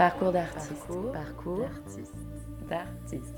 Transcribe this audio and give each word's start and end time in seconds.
Parcours 0.00 0.32
d'artiste. 0.32 0.86
Parcours, 1.12 1.68
d'artiste. 2.70 3.36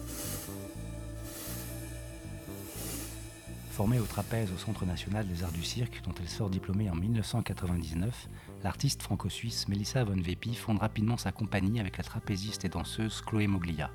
Formée 3.73 3.99
au 3.99 4.05
trapèze 4.05 4.53
au 4.53 4.59
Centre 4.59 4.87
national 4.87 5.27
des 5.27 5.43
arts 5.43 5.51
du 5.51 5.65
cirque, 5.65 6.01
dont 6.05 6.15
elle 6.21 6.29
sort 6.29 6.51
diplômée 6.51 6.89
en 6.89 6.95
1999, 6.95 8.29
l'artiste 8.63 9.03
franco-suisse 9.03 9.67
Melissa 9.67 10.05
Von 10.05 10.23
Vepi 10.23 10.55
fonde 10.55 10.79
rapidement 10.79 11.17
sa 11.17 11.33
compagnie 11.33 11.81
avec 11.81 11.97
la 11.97 12.05
trapéziste 12.05 12.65
et 12.65 12.69
danseuse 12.69 13.23
Chloé 13.23 13.49
Moglia. 13.49 13.91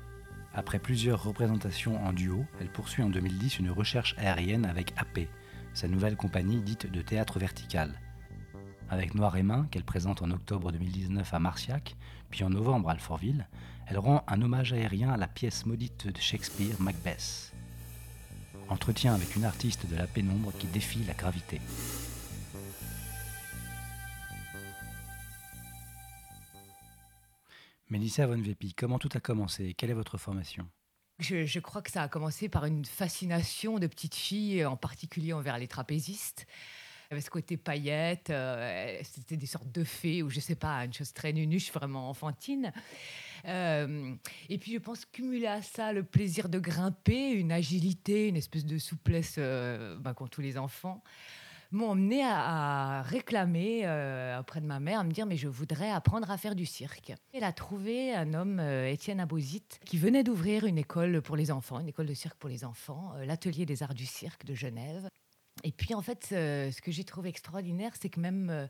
Après 0.52 0.78
plusieurs 0.78 1.22
représentations 1.22 2.04
en 2.04 2.12
duo, 2.12 2.44
elle 2.60 2.70
poursuit 2.70 3.02
en 3.02 3.08
2010 3.08 3.60
une 3.60 3.70
recherche 3.70 4.14
aérienne 4.18 4.66
avec 4.66 4.92
AP, 4.98 5.20
sa 5.72 5.88
nouvelle 5.88 6.16
compagnie 6.16 6.60
dite 6.60 6.92
de 6.92 7.00
théâtre 7.00 7.38
vertical. 7.38 7.98
Avec 8.90 9.14
Noir 9.14 9.36
et 9.36 9.42
Main, 9.42 9.66
qu'elle 9.70 9.84
présente 9.84 10.22
en 10.22 10.30
octobre 10.30 10.72
2019 10.72 11.34
à 11.34 11.38
Marciac, 11.38 11.94
puis 12.30 12.42
en 12.42 12.48
novembre 12.48 12.88
à 12.88 12.92
Alfortville, 12.92 13.46
elle 13.86 13.98
rend 13.98 14.24
un 14.26 14.40
hommage 14.40 14.72
aérien 14.72 15.10
à 15.10 15.18
la 15.18 15.28
pièce 15.28 15.66
maudite 15.66 16.06
de 16.06 16.18
Shakespeare, 16.18 16.80
Macbeth. 16.80 17.52
Entretien 18.70 19.14
avec 19.14 19.36
une 19.36 19.44
artiste 19.44 19.86
de 19.90 19.96
la 19.96 20.06
pénombre 20.06 20.52
qui 20.58 20.66
défie 20.68 21.04
la 21.04 21.12
gravité. 21.12 21.60
Mélissa 27.90 28.26
Von 28.26 28.40
Vepi, 28.40 28.72
comment 28.74 28.98
tout 28.98 29.08
a 29.14 29.20
commencé? 29.20 29.74
Quelle 29.74 29.90
est 29.90 29.94
votre 29.94 30.16
formation? 30.16 30.66
Je, 31.18 31.44
je, 31.44 31.60
crois 31.60 31.82
que 31.82 31.90
ça 31.90 32.02
a 32.02 32.08
commencé 32.08 32.48
par 32.48 32.64
une 32.64 32.84
fascination 32.84 33.78
de 33.78 33.86
petite 33.86 34.14
fille, 34.14 34.64
en 34.64 34.76
particulier 34.76 35.32
envers 35.32 35.58
les 35.58 35.68
trapézistes. 35.68 36.46
Il 37.10 37.14
y 37.14 37.14
avait 37.14 37.22
ce 37.22 37.30
côté 37.30 37.56
paillette, 37.56 38.28
euh, 38.28 38.98
c'était 39.02 39.38
des 39.38 39.46
sortes 39.46 39.72
de 39.72 39.82
fées, 39.82 40.22
ou 40.22 40.28
je 40.28 40.40
sais 40.40 40.54
pas, 40.54 40.84
une 40.84 40.92
chose 40.92 41.14
très 41.14 41.32
nunuche, 41.32 41.72
vraiment 41.72 42.10
enfantine. 42.10 42.70
Euh, 43.46 44.14
et 44.50 44.58
puis 44.58 44.72
je 44.72 44.78
pense 44.78 45.06
cumuler 45.06 45.46
à 45.46 45.62
ça 45.62 45.92
le 45.94 46.02
plaisir 46.02 46.50
de 46.50 46.58
grimper, 46.58 47.30
une 47.30 47.50
agilité, 47.50 48.28
une 48.28 48.36
espèce 48.36 48.66
de 48.66 48.76
souplesse 48.76 49.36
euh, 49.38 49.96
bah, 49.98 50.12
qu'ont 50.12 50.26
tous 50.26 50.42
les 50.42 50.58
enfants 50.58 51.02
m'ont 51.70 51.90
emmené 51.90 52.22
à, 52.24 53.02
réclamer 53.02 53.82
euh, 53.84 54.40
auprès 54.40 54.60
de 54.60 54.66
ma 54.66 54.80
mère, 54.80 55.00
à 55.00 55.04
me 55.04 55.12
dire 55.12 55.26
mais 55.26 55.36
je 55.36 55.48
voudrais 55.48 55.90
apprendre 55.90 56.30
à 56.30 56.38
faire 56.38 56.54
du 56.54 56.66
cirque. 56.66 57.12
Elle 57.32 57.44
a 57.44 57.52
trouvé 57.52 58.14
un 58.14 58.34
homme, 58.34 58.58
euh, 58.60 58.90
Étienne 58.90 59.20
Abosite, 59.20 59.80
qui 59.84 59.98
venait 59.98 60.24
d'ouvrir 60.24 60.64
une 60.64 60.78
école 60.78 61.20
pour 61.22 61.36
les 61.36 61.50
enfants, 61.50 61.80
une 61.80 61.88
école 61.88 62.06
de 62.06 62.14
cirque 62.14 62.36
pour 62.36 62.48
les 62.48 62.64
enfants, 62.64 63.12
euh, 63.16 63.24
l'atelier 63.24 63.66
des 63.66 63.82
arts 63.82 63.94
du 63.94 64.06
cirque 64.06 64.44
de 64.44 64.54
Genève. 64.54 65.08
Et 65.64 65.72
puis 65.72 65.94
en 65.94 66.02
fait, 66.02 66.26
ce 66.30 66.80
que 66.80 66.92
j'ai 66.92 67.04
trouvé 67.04 67.28
extraordinaire, 67.28 67.92
c'est 68.00 68.08
que 68.08 68.20
même 68.20 68.50
euh, 68.50 68.66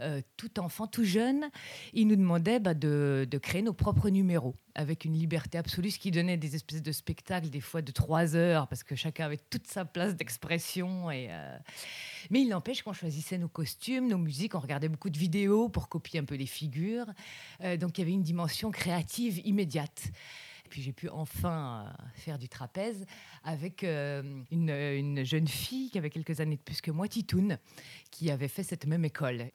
euh, 0.00 0.20
tout 0.36 0.58
enfant, 0.58 0.86
tout 0.86 1.04
jeune, 1.04 1.50
il 1.92 2.08
nous 2.08 2.16
demandait 2.16 2.58
bah, 2.58 2.74
de, 2.74 3.26
créer 3.42 3.62
nos 3.62 3.72
propres 3.72 4.08
numéros 4.08 4.54
avec 4.74 5.04
une 5.04 5.12
liberté 5.12 5.58
absolue, 5.58 5.90
ce 5.90 5.98
qui 5.98 6.10
donnait 6.10 6.36
des 6.36 6.56
espèces 6.56 6.82
de 6.82 6.92
spectacles, 6.92 7.50
des 7.50 7.60
fois 7.60 7.82
de 7.82 7.92
trois 7.92 8.34
heures, 8.36 8.68
parce 8.68 8.82
que 8.82 8.96
chacun 8.96 9.26
avait 9.26 9.40
toute 9.50 9.66
sa 9.66 9.84
place 9.84 10.16
d'expression. 10.16 11.10
Euh, 11.10 11.58
Mais 12.30 12.40
il 12.40 12.48
n'empêche 12.48 12.82
qu'on 12.82 12.94
choisissait 12.94 13.38
nos 13.38 13.48
costumes, 13.48 14.08
nos 14.08 14.18
musiques, 14.18 14.54
on 14.54 14.60
regardait 14.60 14.88
beaucoup 14.88 15.10
de 15.10 15.18
vidéos 15.18 15.68
pour 15.68 15.88
copier 15.88 16.20
un 16.20 16.24
peu 16.24 16.36
les 16.36 16.46
figures. 16.46 17.06
donc 17.78 17.98
il 17.98 18.00
y 18.00 18.04
avait 18.04 18.12
une 18.12 18.22
dimension 18.22 18.70
créative 18.70 19.40
immédiate 19.44 20.10
puis 20.72 20.80
j'ai 20.80 20.94
pu 20.94 21.10
enfin 21.10 21.84
euh, 21.84 22.04
faire 22.14 22.38
du 22.38 22.48
trapèze 22.48 23.04
avec 23.44 23.84
euh, 23.84 24.22
une, 24.50 25.22
jeune 25.22 25.46
fille 25.46 25.90
qui 25.90 25.98
avait 25.98 26.08
quelques 26.08 26.40
années 26.40 26.56
de 26.56 26.62
plus 26.62 26.80
que 26.80 26.90
moi, 26.90 27.08
Titoun, 27.08 27.58
qui 28.10 28.30
avait 28.30 28.48
fait 28.48 28.62
cette 28.62 28.86
même 28.86 29.04
école. 29.04 29.50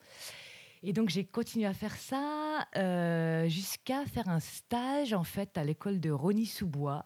Et 0.84 0.94
donc 0.94 1.10
j'ai 1.10 1.26
continué 1.26 1.66
à 1.66 1.74
faire 1.74 1.96
ça 1.96 2.68
euh, 2.76 3.50
jusqu'à 3.50 4.06
faire 4.06 4.30
un 4.30 4.40
stage 4.40 5.12
en 5.14 5.24
fait 5.24 5.58
à 5.58 5.64
l'école 5.64 6.00
de 6.00 6.12
Rony-sous-Bois. 6.12 7.04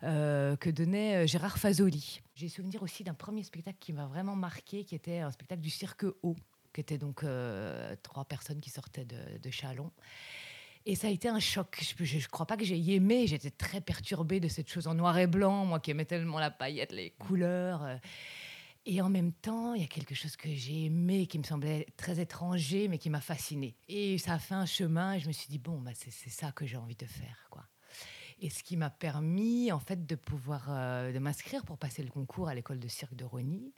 que 0.00 0.70
donnait 0.70 1.26
Gérard 1.26 1.58
Fazoli. 1.58 2.22
J'ai 2.34 2.48
souvenir 2.48 2.82
aussi 2.82 3.04
d'un 3.04 3.12
premier 3.12 3.44
spectacle 3.44 3.76
qui 3.78 3.92
m'a 3.92 4.06
vraiment 4.06 4.34
marqué, 4.34 4.84
qui 4.84 4.94
était 4.94 5.18
un 5.18 5.30
spectacle 5.30 5.60
du 5.60 5.70
Cirque 5.70 6.06
Haut, 6.22 6.36
qui 6.72 6.80
était 6.80 6.96
donc 6.96 7.22
trois 8.02 8.24
personnes 8.24 8.60
qui 8.60 8.70
sortaient 8.70 9.04
de, 9.04 9.38
de 9.42 9.50
Chalon. 9.50 9.92
Et 10.84 10.94
ça 10.96 11.06
a 11.06 11.10
été 11.10 11.28
un 11.28 11.38
choc. 11.40 11.80
Je 11.98 12.16
ne 12.16 12.22
crois 12.26 12.46
pas 12.46 12.56
que 12.56 12.64
j'ai 12.64 12.94
aimé. 12.94 13.26
J'étais 13.26 13.50
très 13.50 13.80
perturbée 13.80 14.40
de 14.40 14.48
cette 14.48 14.68
chose 14.68 14.86
en 14.86 14.94
noir 14.94 15.16
et 15.18 15.26
blanc, 15.26 15.64
moi 15.64 15.80
qui 15.80 15.92
aimais 15.92 16.04
tellement 16.04 16.38
la 16.38 16.50
paillette, 16.50 16.92
les 16.92 17.10
couleurs. 17.10 17.84
Euh. 17.84 17.96
Et 18.84 19.00
en 19.00 19.08
même 19.08 19.32
temps, 19.32 19.74
il 19.74 19.82
y 19.82 19.84
a 19.84 19.88
quelque 19.88 20.14
chose 20.14 20.36
que 20.36 20.52
j'ai 20.52 20.86
aimé, 20.86 21.26
qui 21.26 21.38
me 21.38 21.44
semblait 21.44 21.86
très 21.96 22.18
étranger, 22.18 22.88
mais 22.88 22.98
qui 22.98 23.10
m'a 23.10 23.20
fascinée. 23.20 23.76
Et 23.88 24.18
ça 24.18 24.34
a 24.34 24.38
fait 24.40 24.54
un 24.54 24.66
chemin, 24.66 25.14
et 25.14 25.20
je 25.20 25.28
me 25.28 25.32
suis 25.32 25.46
dit, 25.48 25.58
bon, 25.58 25.80
bah, 25.80 25.92
c'est 25.94 26.10
ça 26.10 26.50
que 26.50 26.66
j'ai 26.66 26.76
envie 26.76 26.96
de 26.96 27.06
faire. 27.06 27.46
quoi. 27.48 27.64
Et 28.40 28.50
ce 28.50 28.64
qui 28.64 28.76
m'a 28.76 28.90
permis, 28.90 29.70
en 29.70 29.78
fait, 29.78 30.04
de 30.04 30.16
pouvoir 30.16 30.66
euh, 30.68 31.12
de 31.12 31.18
m'inscrire 31.20 31.64
pour 31.64 31.78
passer 31.78 32.02
le 32.02 32.10
concours 32.10 32.48
à 32.48 32.56
l'école 32.56 32.80
de 32.80 32.88
cirque 32.88 33.14
de 33.14 33.24
Rony. 33.24 33.72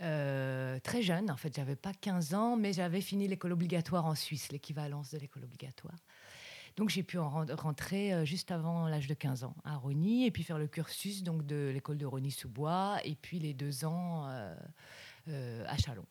Euh, 0.00 0.78
très 0.80 1.02
jeune, 1.02 1.30
en 1.30 1.36
fait, 1.36 1.54
j'avais 1.54 1.76
pas 1.76 1.92
15 1.92 2.34
ans, 2.34 2.56
mais 2.56 2.72
j'avais 2.72 3.00
fini 3.00 3.28
l'école 3.28 3.52
obligatoire 3.52 4.06
en 4.06 4.14
Suisse, 4.14 4.50
l'équivalence 4.50 5.10
de 5.10 5.18
l'école 5.18 5.44
obligatoire. 5.44 5.96
Donc 6.76 6.88
j'ai 6.88 7.02
pu 7.02 7.18
en 7.18 7.28
rentrer 7.28 8.14
euh, 8.14 8.24
juste 8.24 8.52
avant 8.52 8.86
l'âge 8.86 9.08
de 9.08 9.14
15 9.14 9.44
ans 9.44 9.54
à 9.64 9.76
Rony 9.76 10.24
et 10.24 10.30
puis 10.30 10.44
faire 10.44 10.56
le 10.56 10.68
cursus 10.68 11.24
donc 11.24 11.44
de 11.44 11.70
l'école 11.74 11.98
de 11.98 12.06
Rony-sous-Bois 12.06 12.98
et 13.04 13.16
puis 13.16 13.40
les 13.40 13.54
deux 13.54 13.84
ans 13.84 14.28
euh, 15.28 15.64
à 15.66 15.76
Chalon. 15.76 16.06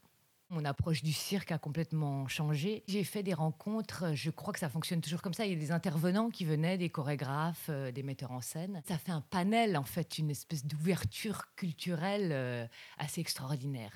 Mon 0.52 0.66
approche 0.66 1.04
du 1.04 1.14
cirque 1.14 1.52
a 1.52 1.60
complètement 1.60 2.28
changé. 2.28 2.84
J'ai 2.88 3.04
fait 3.04 3.22
des 3.22 3.36
rencontres, 3.36 4.16
je 4.16 4.32
crois 4.32 4.52
que 4.52 4.60
ça 4.60 4.70
fonctionne 4.70 5.00
toujours 5.00 5.22
comme 5.22 5.34
ça. 5.34 5.46
Il 5.46 5.54
y 5.54 5.56
a 5.56 5.60
des 5.60 5.72
intervenants 5.72 6.32
qui 6.32 6.44
venaient, 6.44 6.78
des 6.78 6.90
chorégraphes, 6.90 7.70
des 7.70 8.02
metteurs 8.02 8.32
en 8.32 8.42
scène. 8.42 8.82
Ça 8.88 8.98
fait 8.98 9.12
un 9.12 9.22
panel, 9.22 9.78
en 9.78 9.84
fait, 9.84 10.18
une 10.18 10.32
espèce 10.32 10.66
d'ouverture 10.66 11.54
culturelle 11.56 12.68
assez 12.98 13.22
extraordinaire. 13.22 13.94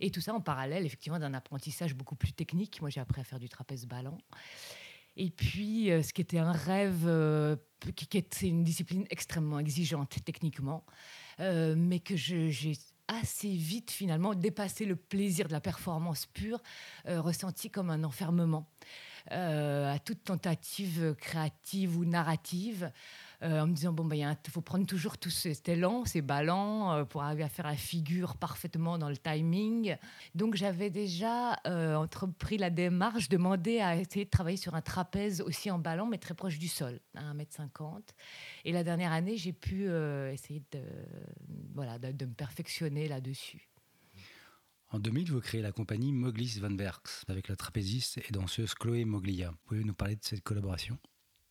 Et 0.00 0.10
tout 0.10 0.20
ça 0.20 0.34
en 0.34 0.40
parallèle, 0.40 0.84
effectivement, 0.84 1.18
d'un 1.18 1.34
apprentissage 1.34 1.94
beaucoup 1.94 2.16
plus 2.16 2.32
technique. 2.32 2.80
Moi, 2.80 2.90
j'ai 2.90 3.00
appris 3.00 3.20
à 3.20 3.24
faire 3.24 3.38
du 3.38 3.48
trapèze 3.48 3.86
ballant. 3.86 4.18
Et 5.16 5.30
puis, 5.30 5.90
euh, 5.90 6.02
ce 6.02 6.12
qui 6.12 6.20
était 6.20 6.38
un 6.38 6.52
rêve, 6.52 7.04
euh, 7.06 7.56
qui, 7.94 8.18
était 8.18 8.48
une 8.48 8.64
discipline 8.64 9.04
extrêmement 9.10 9.60
exigeante 9.60 10.16
techniquement, 10.24 10.84
euh, 11.40 11.74
mais 11.76 12.00
que 12.00 12.16
j'ai 12.16 12.72
assez 13.08 13.54
vite 13.54 13.90
finalement 13.90 14.34
dépassé 14.34 14.84
le 14.84 14.96
plaisir 14.96 15.46
de 15.48 15.52
la 15.52 15.60
performance 15.60 16.26
pure, 16.26 16.62
ressenti 17.06 17.70
comme 17.70 17.90
un 17.90 18.04
enfermement. 18.04 18.66
à 19.30 19.98
toute 20.04 20.24
tentative 20.24 21.14
créative 21.18 21.96
ou 21.96 22.04
narrative, 22.04 22.90
euh, 23.44 23.60
en 23.60 23.66
me 23.66 23.74
disant 23.74 23.92
bon, 23.92 24.04
ben, 24.06 24.16
il 24.16 24.50
faut 24.50 24.62
prendre 24.62 24.86
toujours 24.86 25.18
tout 25.18 25.28
cet 25.28 25.68
élan, 25.68 26.06
ces 26.06 26.22
ballons, 26.22 26.90
euh, 26.92 27.04
pour 27.04 27.22
arriver 27.22 27.42
à 27.42 27.50
faire 27.50 27.66
la 27.66 27.76
figure 27.76 28.36
parfaitement 28.36 28.96
dans 28.96 29.10
le 29.10 29.18
timing. 29.18 29.96
Donc 30.34 30.54
j'avais 30.54 30.88
déjà 30.88 31.58
euh, 31.66 31.94
entrepris 31.94 32.56
la 32.56 32.70
démarche, 32.70 33.28
demandé 33.28 33.80
à 33.80 33.96
essayer 33.96 34.24
de 34.24 34.30
travailler 34.30 34.56
sur 34.56 34.74
un 34.74 34.80
trapèze 34.80 35.42
aussi 35.42 35.70
en 35.70 35.78
ballon, 35.78 36.06
mais 36.06 36.16
très 36.16 36.32
proche 36.32 36.58
du 36.58 36.68
sol, 36.68 37.00
à 37.14 37.34
1m50. 37.34 38.00
Et 38.64 38.72
la 38.72 38.82
dernière 38.82 39.12
année, 39.12 39.36
j'ai 39.36 39.52
pu 39.52 39.88
essayer 40.32 40.62
de, 40.72 40.80
voilà, 41.74 41.98
de, 41.98 42.24
me 42.24 42.32
perfectionner 42.32 43.08
là-dessus. 43.08 43.68
En 44.88 44.98
2000, 44.98 45.32
vous 45.32 45.40
créez 45.40 45.60
la 45.60 45.72
compagnie 45.72 46.12
Moglis 46.12 46.60
Van 46.60 46.70
Berks 46.70 47.24
avec 47.28 47.48
la 47.48 47.56
trapéziste 47.56 48.18
et 48.18 48.32
danseuse 48.32 48.74
Chloé 48.74 49.04
Moglia. 49.04 49.52
Pouvez 49.64 49.80
vous 49.80 49.86
nous 49.86 49.94
parler 49.94 50.16
de 50.16 50.24
cette 50.24 50.42
collaboration? 50.42 50.98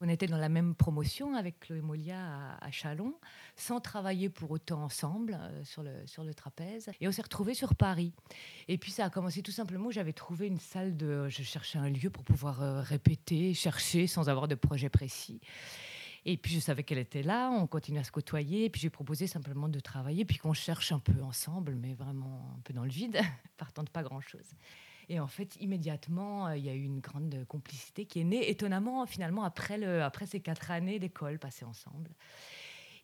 On 0.04 0.10
était 0.10 0.28
dans 0.28 0.38
la 0.38 0.50
même 0.50 0.76
promotion 0.76 1.34
avec 1.34 1.62
Chloé 1.62 1.80
Molia 1.80 2.58
à, 2.60 2.72
Chalon, 2.72 3.16
sans 3.56 3.80
travailler 3.80 4.30
pour 4.30 4.52
autant 4.52 4.84
ensemble 4.84 5.40
euh, 5.40 5.64
sur, 5.64 5.82
le, 5.82 6.06
sur 6.06 6.26
le 6.26 6.34
trapèze. 6.34 6.92
Et 7.00 7.08
on 7.08 7.12
s'est 7.14 7.22
retrouvés 7.22 7.54
sur 7.54 7.74
Paris. 7.74 8.12
Et 8.68 8.78
puis 8.78 8.92
ça 8.92 9.06
a 9.06 9.10
commencé 9.10 9.42
tout 9.42 9.52
simplement, 9.52 9.92
j'avais 9.92 10.12
trouvé 10.12 10.48
une 10.48 10.60
salle 10.60 10.98
de... 10.98 11.30
Je 11.30 11.42
cherchais 11.44 11.80
un 11.80 11.90
lieu 11.90 12.10
pour 12.10 12.26
pouvoir 12.26 12.62
euh, 12.62 12.82
répéter, 12.82 13.54
chercher 13.54 14.06
sans 14.08 14.28
avoir 14.28 14.50
de 14.50 14.56
projet 14.56 14.90
précis. 14.90 15.40
Et 16.26 16.36
puis 16.36 16.54
je 16.54 16.60
savais 16.60 16.84
qu'elle 16.84 16.98
était 16.98 17.24
là, 17.24 17.50
on 17.50 17.66
continuait 17.66 18.02
à 18.02 18.04
se 18.04 18.12
côtoyer, 18.12 18.66
et 18.66 18.70
puis 18.70 18.82
j'ai 18.82 18.90
proposé 18.90 19.26
simplement 19.26 19.70
de 19.70 19.80
travailler, 19.80 20.26
puis 20.26 20.38
qu'on 20.38 20.54
cherche 20.54 20.92
un 20.92 21.00
peu 21.00 21.22
ensemble, 21.22 21.76
mais 21.76 21.94
vraiment 21.94 22.54
un 22.58 22.62
peu 22.62 22.74
dans 22.74 22.84
le 22.84 22.92
vide, 22.92 23.22
partant 23.58 23.84
de 23.84 23.90
pas 23.90 24.04
grand-chose. 24.04 24.52
Et 25.10 25.20
en 25.20 25.28
fait, 25.28 25.56
immédiatement, 25.60 26.48
euh, 26.48 26.58
il 26.58 26.66
y 26.66 26.70
a 26.70 26.74
eu 26.74 26.84
une 26.84 27.00
grande 27.00 27.46
complicité 27.48 28.06
qui 28.06 28.22
est 28.22 28.24
née, 28.24 28.50
étonnamment, 28.50 29.06
finalement, 29.06 29.44
après, 29.44 29.78
le, 29.78 30.04
après 30.04 30.26
ces 30.26 30.40
quatre 30.40 30.72
années 30.72 31.00
d'école 31.00 31.40
passées 31.40 31.66
ensemble. 31.66 32.12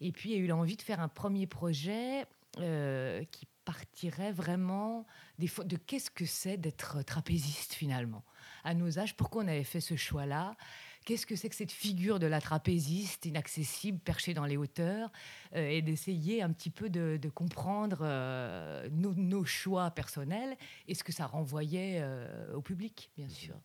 Et 0.01 0.11
puis, 0.11 0.31
il 0.31 0.35
y 0.37 0.39
a 0.39 0.41
eu 0.41 0.47
l'envie 0.47 0.77
de 0.77 0.81
faire 0.81 1.01
un 1.01 1.09
premier 1.09 1.47
projet 1.47 2.25
euh, 2.57 3.23
qui 3.31 3.47
partirait 3.65 4.31
vraiment 4.31 5.05
des 5.37 5.49
de 5.63 5.77
qu'est-ce 5.77 6.09
que 6.09 6.25
c'est 6.25 6.57
d'être 6.57 7.03
trapéziste 7.03 7.73
finalement? 7.73 8.23
À 8.63 8.73
nos 8.73 8.97
âges, 8.97 9.15
pourquoi 9.15 9.43
on 9.43 9.47
avait 9.47 9.63
fait 9.63 9.81
ce 9.81 9.95
choix-là? 9.95 10.55
Qu'est-ce 11.09 11.25
que 11.25 11.35
c'est 11.35 11.49
que 11.49 11.55
cette 11.55 11.71
figure 11.71 12.19
de 12.19 12.27
la 12.27 12.39
trapéziste 12.39 13.25
inaccessible, 13.25 13.97
perchée 13.97 14.35
dans 14.35 14.45
les 14.45 14.57
hauteurs, 14.57 15.11
euh, 15.55 15.67
et 15.67 15.81
d'essayer 15.81 16.43
un 16.43 16.51
petit 16.53 16.69
peu 16.69 16.87
de, 16.87 17.17
comprendre 17.33 18.01
euh, 18.03 18.87
nos, 18.91 19.43
choix 19.43 19.89
personnels 19.89 20.55
et 20.87 20.93
ce 20.93 21.03
que 21.03 21.11
ça 21.11 21.25
renvoyait 21.25 21.97
euh, 22.01 22.53
au 22.53 22.61
public, 22.61 23.09
bien 23.17 23.27
sûr. 23.27 23.55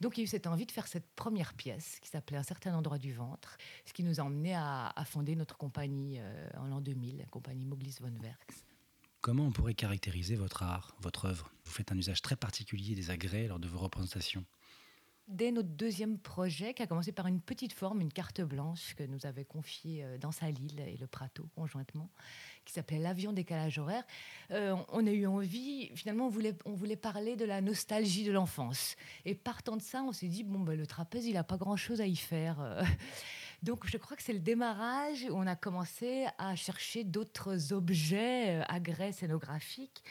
Donc 0.00 0.18
il 0.18 0.22
y 0.22 0.22
a 0.22 0.24
eu 0.24 0.26
cette 0.26 0.48
envie 0.48 0.66
de 0.66 0.72
faire 0.72 0.88
cette 0.88 1.06
première 1.14 1.54
pièce 1.54 2.00
qui 2.00 2.08
s'appelait 2.08 2.38
Un 2.38 2.42
certain 2.42 2.74
endroit 2.74 2.98
du 2.98 3.12
ventre, 3.12 3.56
ce 3.84 3.92
qui 3.92 4.02
nous 4.02 4.18
a 4.18 4.24
emmené 4.24 4.56
à, 4.56 4.92
fonder 5.06 5.36
notre 5.36 5.56
compagnie 5.56 6.18
en 6.56 6.66
l'an 6.66 6.80
2000, 6.80 7.18
la 7.18 7.26
compagnie 7.26 7.66
Moglis 7.66 7.98
von 8.00 8.12
Werks. 8.20 8.64
Comment 9.20 9.44
on 9.44 9.52
pourrait 9.52 9.74
caractériser 9.74 10.34
votre 10.34 10.64
art, 10.64 10.96
votre 11.00 11.26
œuvre? 11.26 11.52
Vous 11.64 11.70
faites 11.70 11.92
un 11.92 11.96
usage 11.96 12.20
très 12.20 12.36
particulier 12.36 12.96
des 12.96 13.10
agrès 13.10 13.46
lors 13.46 13.60
de 13.60 13.68
vos 13.68 13.78
représentations. 13.78 14.44
Dès 15.26 15.52
notre 15.52 15.70
deuxième 15.70 16.18
projet, 16.18 16.74
qui 16.74 16.82
a 16.82 16.86
commencé 16.86 17.10
par 17.10 17.26
une 17.26 17.40
petite 17.40 17.72
forme, 17.72 18.02
une 18.02 18.12
carte 18.12 18.42
blanche 18.42 18.94
que 18.94 19.04
nous 19.04 19.24
avait 19.24 19.46
confiée 19.46 20.04
euh, 20.04 20.18
dans 20.18 20.32
sa 20.32 20.50
Lille 20.50 20.78
et 20.80 20.98
le 20.98 21.06
Prato 21.06 21.48
conjointement, 21.54 22.10
qui 22.66 22.74
s'appelait 22.74 22.98
L'avion 22.98 23.32
décalage 23.32 23.78
horaire, 23.78 24.04
euh, 24.50 24.76
on 24.92 25.06
a 25.06 25.10
eu 25.10 25.26
envie, 25.26 25.90
finalement, 25.94 26.26
on 26.26 26.28
voulait, 26.28 26.54
on 26.66 26.74
voulait 26.74 26.96
parler 26.96 27.36
de 27.36 27.46
la 27.46 27.62
nostalgie 27.62 28.24
de 28.24 28.32
l'enfance. 28.32 28.96
Et 29.24 29.34
partant 29.34 29.78
de 29.78 29.82
ça, 29.82 30.02
on 30.02 30.12
s'est 30.12 30.28
dit, 30.28 30.44
bon, 30.44 30.60
ben, 30.60 30.76
le 30.76 30.86
trapèze, 30.86 31.24
il 31.24 31.34
n'a 31.34 31.44
pas 31.44 31.56
grand-chose 31.56 32.02
à 32.02 32.06
y 32.06 32.16
faire. 32.16 32.60
Euh. 32.60 32.82
Donc 33.62 33.86
je 33.86 33.96
crois 33.96 34.18
que 34.18 34.22
c'est 34.22 34.34
le 34.34 34.40
démarrage 34.40 35.24
où 35.30 35.34
on 35.34 35.46
a 35.46 35.56
commencé 35.56 36.26
à 36.36 36.54
chercher 36.54 37.02
d'autres 37.02 37.72
objets, 37.72 38.62
agrès 38.68 39.12
scénographiques 39.12 40.04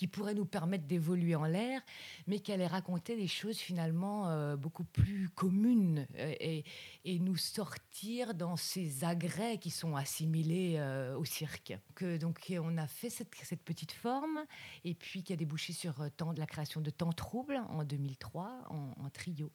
qui 0.00 0.06
pourrait 0.06 0.32
nous 0.32 0.46
permettre 0.46 0.86
d'évoluer 0.86 1.34
en 1.34 1.44
l'air, 1.44 1.82
mais 2.26 2.38
qui 2.38 2.52
allait 2.52 2.66
raconter 2.66 3.16
des 3.16 3.26
choses 3.26 3.58
finalement 3.58 4.30
euh, 4.30 4.56
beaucoup 4.56 4.84
plus 4.84 5.28
communes 5.28 6.06
euh, 6.16 6.32
et, 6.40 7.18
nous 7.18 7.36
sortir 7.36 8.32
dans 8.32 8.56
ces 8.56 9.04
agrès 9.04 9.58
qui 9.58 9.68
sont 9.68 9.96
assimilés 9.96 10.76
euh, 10.78 11.18
au 11.18 11.26
cirque. 11.26 11.74
Que, 11.94 12.16
donc 12.16 12.50
on 12.50 12.78
a 12.78 12.86
fait 12.86 13.10
cette, 13.10 13.28
petite 13.62 13.92
forme 13.92 14.40
et 14.84 14.94
puis 14.94 15.22
qui 15.22 15.34
a 15.34 15.36
débouché 15.36 15.74
sur 15.74 16.10
temps, 16.12 16.32
la 16.32 16.46
création 16.46 16.80
de 16.80 16.88
Temps 16.88 17.12
Trouble 17.12 17.60
en 17.68 17.84
2003 17.84 18.68
en, 18.70 18.94
en 19.04 19.10
trio 19.10 19.52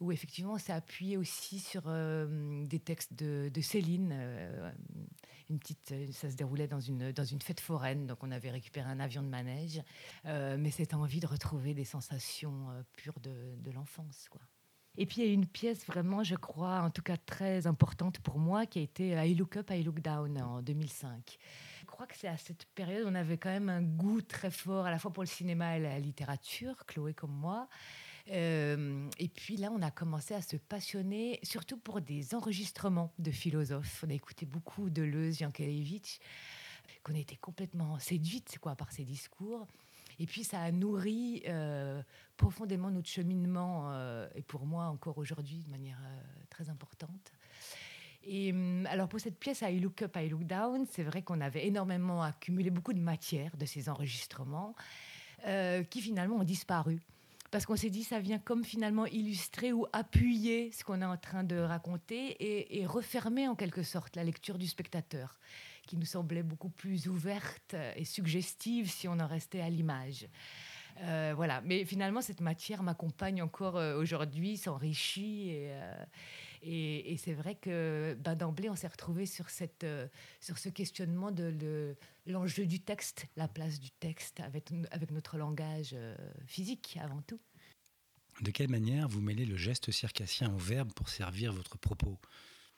où 0.00 0.12
effectivement 0.12 0.54
on 0.54 0.58
s'est 0.58 0.72
appuyé 0.72 1.16
aussi 1.16 1.58
sur 1.58 1.82
des 1.84 2.78
textes 2.78 3.14
de, 3.14 3.60
Céline, 3.60 4.14
une 5.50 5.58
petite, 5.58 5.92
euh, 5.92 6.06
ça 6.12 6.30
se 6.30 6.36
déroulait 6.36 6.68
dans 6.68 6.80
une, 6.80 7.12
dans 7.12 7.24
une 7.24 7.40
fête 7.40 7.60
foraine, 7.60 8.06
donc 8.06 8.22
on 8.22 8.30
avait 8.30 8.50
récupéré 8.50 8.88
un 8.88 9.00
avion 9.00 9.22
de 9.22 9.28
manège, 9.28 9.82
euh, 10.26 10.56
mais 10.58 10.70
cette 10.70 10.94
envie 10.94 11.20
de 11.20 11.26
retrouver 11.26 11.74
des 11.74 11.84
sensations 11.84 12.70
euh, 12.70 12.82
pures 12.96 13.20
de, 13.20 13.70
l'enfance. 13.70 14.28
quoi. 14.30 14.40
Et 14.96 15.06
puis 15.06 15.22
il 15.22 15.26
y 15.26 15.30
a 15.30 15.32
une 15.32 15.46
pièce 15.46 15.86
vraiment, 15.86 16.22
je 16.24 16.34
crois, 16.34 16.80
en 16.80 16.90
tout 16.90 17.02
cas 17.02 17.16
très 17.16 17.66
importante 17.66 18.18
pour 18.20 18.38
moi, 18.38 18.66
qui 18.66 18.78
a 18.80 18.82
été 18.82 19.10
I 19.10 19.34
Look 19.34 19.56
Up, 19.56 19.70
I 19.70 19.82
Look 19.82 20.00
Down 20.00 20.40
en 20.40 20.62
2005. 20.62 21.38
Je 21.80 21.86
crois 21.86 22.06
que 22.06 22.16
c'est 22.16 22.28
à 22.28 22.36
cette 22.36 22.64
période 22.74 23.06
on 23.06 23.14
avait 23.14 23.38
quand 23.38 23.50
même 23.50 23.68
un 23.68 23.82
goût 23.82 24.22
très 24.22 24.50
fort 24.50 24.86
à 24.86 24.90
la 24.90 24.98
fois 24.98 25.12
pour 25.12 25.22
le 25.22 25.28
cinéma 25.28 25.76
et 25.76 25.80
la 25.80 25.98
littérature, 25.98 26.84
Chloé 26.86 27.14
comme 27.14 27.32
moi. 27.32 27.68
Euh, 28.30 29.08
et 29.18 29.28
puis 29.28 29.56
là, 29.56 29.70
on 29.72 29.80
a 29.82 29.90
commencé 29.90 30.34
à 30.34 30.42
se 30.42 30.56
passionner, 30.56 31.38
surtout 31.42 31.78
pour 31.78 32.00
des 32.00 32.34
enregistrements 32.34 33.12
de 33.18 33.30
philosophes. 33.30 34.04
On 34.06 34.10
a 34.10 34.14
écouté 34.14 34.46
beaucoup 34.46 34.90
de 34.90 35.02
Deleuze, 35.02 35.40
Yankelevitch, 35.40 36.18
qu'on 37.02 37.14
était 37.14 37.36
complètement 37.36 37.98
séduite 37.98 38.58
quoi, 38.60 38.74
par 38.76 38.92
ses 38.92 39.04
discours. 39.04 39.66
Et 40.18 40.26
puis 40.26 40.42
ça 40.42 40.60
a 40.60 40.72
nourri 40.72 41.42
euh, 41.46 42.02
profondément 42.36 42.90
notre 42.90 43.08
cheminement, 43.08 43.92
euh, 43.92 44.28
et 44.34 44.42
pour 44.42 44.66
moi 44.66 44.86
encore 44.86 45.16
aujourd'hui 45.16 45.62
de 45.64 45.70
manière 45.70 46.00
très 46.50 46.68
importante. 46.68 47.32
Et 48.24 48.50
hum, 48.52 48.84
alors 48.86 49.08
pour 49.08 49.20
cette 49.20 49.38
pièce 49.38 49.62
I 49.62 49.78
Look 49.78 50.02
Up, 50.02 50.16
I 50.16 50.28
Look 50.28 50.42
Down, 50.44 50.86
c'est 50.90 51.04
vrai 51.04 51.22
qu'on 51.22 51.40
avait 51.40 51.66
énormément 51.66 52.22
accumulé 52.22 52.70
beaucoup 52.70 52.92
de 52.92 53.00
matière 53.00 53.56
de 53.56 53.64
ces 53.64 53.88
enregistrements 53.88 54.74
qui 55.88 56.00
finalement 56.00 56.38
ont 56.38 56.44
disparu 56.44 57.00
parce 57.50 57.66
qu'on 57.66 57.76
s'est 57.76 57.90
dit 57.90 58.04
ça 58.04 58.20
vient 58.20 58.38
comme 58.38 58.64
finalement 58.64 59.06
illustrer 59.06 59.72
ou 59.72 59.86
appuyer 59.92 60.70
ce 60.72 60.84
qu'on 60.84 61.00
est 61.00 61.06
en 61.06 61.16
train 61.16 61.44
de 61.44 61.56
raconter 61.56 62.78
et, 62.80 62.86
refermer 62.86 63.48
en 63.48 63.54
quelque 63.54 63.82
sorte 63.82 64.16
la 64.16 64.24
lecture 64.24 64.58
du 64.58 64.66
spectateur, 64.66 65.38
qui 65.86 65.96
nous 65.96 66.06
semblait 66.06 66.42
beaucoup 66.42 66.70
plus 66.70 67.08
ouverte 67.08 67.74
et 67.96 68.04
suggestive 68.04 68.90
si 68.90 69.08
on 69.08 69.18
en 69.18 69.26
restait 69.26 69.60
à 69.60 69.68
l'image. 69.68 70.28
Euh, 71.02 71.32
voilà, 71.36 71.60
mais 71.64 71.84
finalement 71.84 72.20
cette 72.20 72.40
matière 72.40 72.82
m'accompagne 72.82 73.40
encore 73.42 73.76
euh, 73.76 73.96
aujourd'hui, 73.96 74.56
s'enrichit 74.56 75.50
et, 75.50 75.68
euh, 75.70 76.04
et, 76.62 77.16
c'est 77.18 77.32
vrai 77.32 77.54
que 77.54 78.16
bah, 78.20 78.34
d'emblée 78.34 78.70
on 78.70 78.76
s'est 78.76 78.88
retrouvé 78.88 79.26
sur, 79.26 79.50
cette, 79.50 79.86
sur 80.40 80.58
ce 80.58 80.68
questionnement 80.68 81.30
de 81.30 81.96
l'enjeu 82.26 82.66
du 82.66 82.80
texte, 82.80 83.26
la 83.36 83.48
place 83.48 83.80
du 83.80 83.90
texte 83.90 84.40
avec, 84.40 84.70
avec 84.90 85.10
notre 85.10 85.38
langage 85.38 85.96
physique 86.46 86.98
avant 87.00 87.22
tout. 87.22 87.40
De 88.40 88.50
quelle 88.52 88.68
manière 88.68 89.08
vous 89.08 89.20
mêlez 89.20 89.44
le 89.44 89.56
geste 89.56 89.90
circassien 89.90 90.52
au 90.54 90.58
verbe 90.58 90.92
pour 90.92 91.08
servir 91.08 91.52
votre 91.52 91.76
propos? 91.76 92.18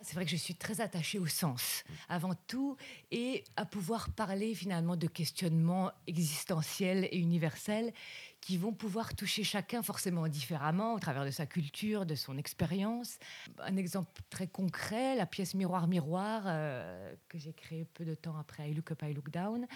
C'est 0.03 0.15
vrai 0.15 0.25
que 0.25 0.31
je 0.31 0.37
suis 0.37 0.55
très 0.55 0.81
attachée 0.81 1.19
au 1.19 1.27
sens, 1.27 1.85
avant 2.09 2.35
tout, 2.47 2.77
et 3.11 3.45
à 3.57 3.67
pouvoir 3.67 4.11
parler 4.11 4.55
finalement 4.55 4.97
de 4.97 5.07
questionnements 5.07 5.93
existentiels 6.07 7.09
et 7.11 7.19
universels 7.19 7.93
qui 8.41 8.57
vont 8.57 8.73
pouvoir 8.73 9.15
toucher 9.15 9.45
chacun 9.45 9.83
forcément 9.83 10.27
différemment 10.27 10.95
au 10.95 10.99
travers 10.99 11.27
de 11.27 11.31
sa 11.31 11.45
culture, 11.45 12.07
de 12.07 12.15
son 12.15 12.39
expérience. 12.39 13.19
Un 13.59 13.77
exemple 13.77 14.23
très 14.31 14.47
concret, 14.47 15.15
la 15.17 15.27
pièce 15.27 15.55
Miroir 15.55 15.87
Miroir 15.87 16.45
euh, 16.47 17.15
que 17.29 17.39
j'ai 17.39 17.53
créée 17.53 17.85
peu 17.85 18.05
de 18.05 18.15
temps 18.15 18.39
après 18.39 18.71
I 18.71 18.75
Look 18.75 18.93
Up, 18.93 19.03
I 19.03 19.13
Look 19.13 19.31
Down. 19.31 19.67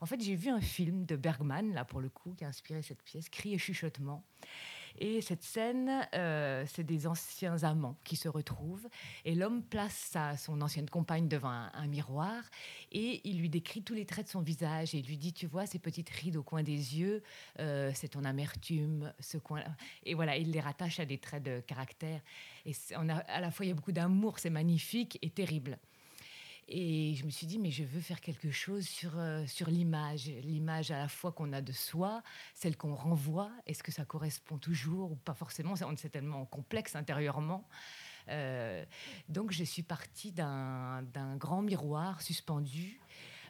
En 0.00 0.06
fait, 0.06 0.20
j'ai 0.20 0.36
vu 0.36 0.48
un 0.48 0.60
film 0.60 1.04
de 1.04 1.16
Bergman, 1.16 1.74
là 1.74 1.84
pour 1.84 2.00
le 2.00 2.08
coup, 2.08 2.32
qui 2.34 2.44
a 2.44 2.48
inspiré 2.48 2.80
cette 2.82 3.02
pièce, 3.02 3.28
Cri 3.28 3.52
et 3.52 3.58
chuchotement. 3.58 4.24
Et 4.98 5.20
cette 5.20 5.42
scène, 5.42 6.06
euh, 6.14 6.64
c'est 6.66 6.84
des 6.84 7.06
anciens 7.06 7.62
amants 7.64 7.96
qui 8.04 8.16
se 8.16 8.28
retrouvent. 8.28 8.88
Et 9.24 9.34
l'homme 9.34 9.62
place 9.62 10.10
sa, 10.12 10.36
son 10.36 10.60
ancienne 10.60 10.88
compagne 10.88 11.28
devant 11.28 11.50
un, 11.50 11.86
miroir 11.86 12.42
et 12.92 13.20
il 13.24 13.38
lui 13.38 13.48
décrit 13.48 13.82
tous 13.82 13.94
les 13.94 14.06
traits 14.06 14.26
de 14.26 14.30
son 14.30 14.40
visage. 14.40 14.94
Et 14.94 14.98
il 14.98 15.06
lui 15.06 15.18
dit 15.18 15.32
Tu 15.32 15.46
vois, 15.46 15.66
ces 15.66 15.78
petites 15.78 16.10
rides 16.10 16.36
au 16.36 16.42
coin 16.42 16.62
des 16.62 16.98
yeux, 16.98 17.22
euh, 17.58 17.90
c'est 17.94 18.08
ton 18.08 18.24
amertume, 18.24 19.12
ce 19.20 19.38
coin. 19.38 19.62
Et 20.04 20.14
voilà, 20.14 20.36
il 20.36 20.50
les 20.52 20.60
rattache 20.60 21.00
à 21.00 21.04
des 21.04 21.18
traits 21.18 21.42
de 21.42 21.60
caractère. 21.60 22.20
Et 22.64 22.72
a, 22.94 23.16
à 23.16 23.40
la 23.40 23.50
fois, 23.50 23.66
il 23.66 23.70
y 23.70 23.72
a 23.72 23.74
beaucoup 23.74 23.92
d'amour, 23.92 24.38
c'est 24.38 24.50
magnifique 24.50 25.18
et 25.22 25.30
terrible. 25.30 25.78
Et 26.68 27.14
je 27.14 27.24
me 27.24 27.30
suis 27.30 27.46
dit, 27.46 27.58
mais 27.58 27.70
je 27.70 27.84
veux 27.84 28.00
faire 28.00 28.20
quelque 28.20 28.50
chose 28.50 28.86
sur, 28.86 29.18
euh, 29.18 29.44
sur 29.46 29.68
l'image. 29.68 30.26
L'image 30.42 30.90
à 30.90 30.98
la 30.98 31.08
fois 31.08 31.32
qu'on 31.32 31.52
a 31.52 31.60
de 31.60 31.72
soi, 31.72 32.22
celle 32.54 32.76
qu'on 32.76 32.94
renvoie. 32.94 33.50
Est-ce 33.66 33.82
que 33.82 33.92
ça 33.92 34.04
correspond 34.04 34.58
toujours 34.58 35.12
ou 35.12 35.16
pas 35.16 35.34
forcément? 35.34 35.74
C'est 35.96 36.08
tellement 36.08 36.46
complexe 36.46 36.96
intérieurement. 36.96 37.68
Euh, 38.28 38.82
donc 39.28 39.52
je 39.52 39.64
suis 39.64 39.82
partie 39.82 40.32
d'un 40.32 41.02
grand 41.36 41.62
miroir 41.62 42.22
suspendu. 42.22 43.00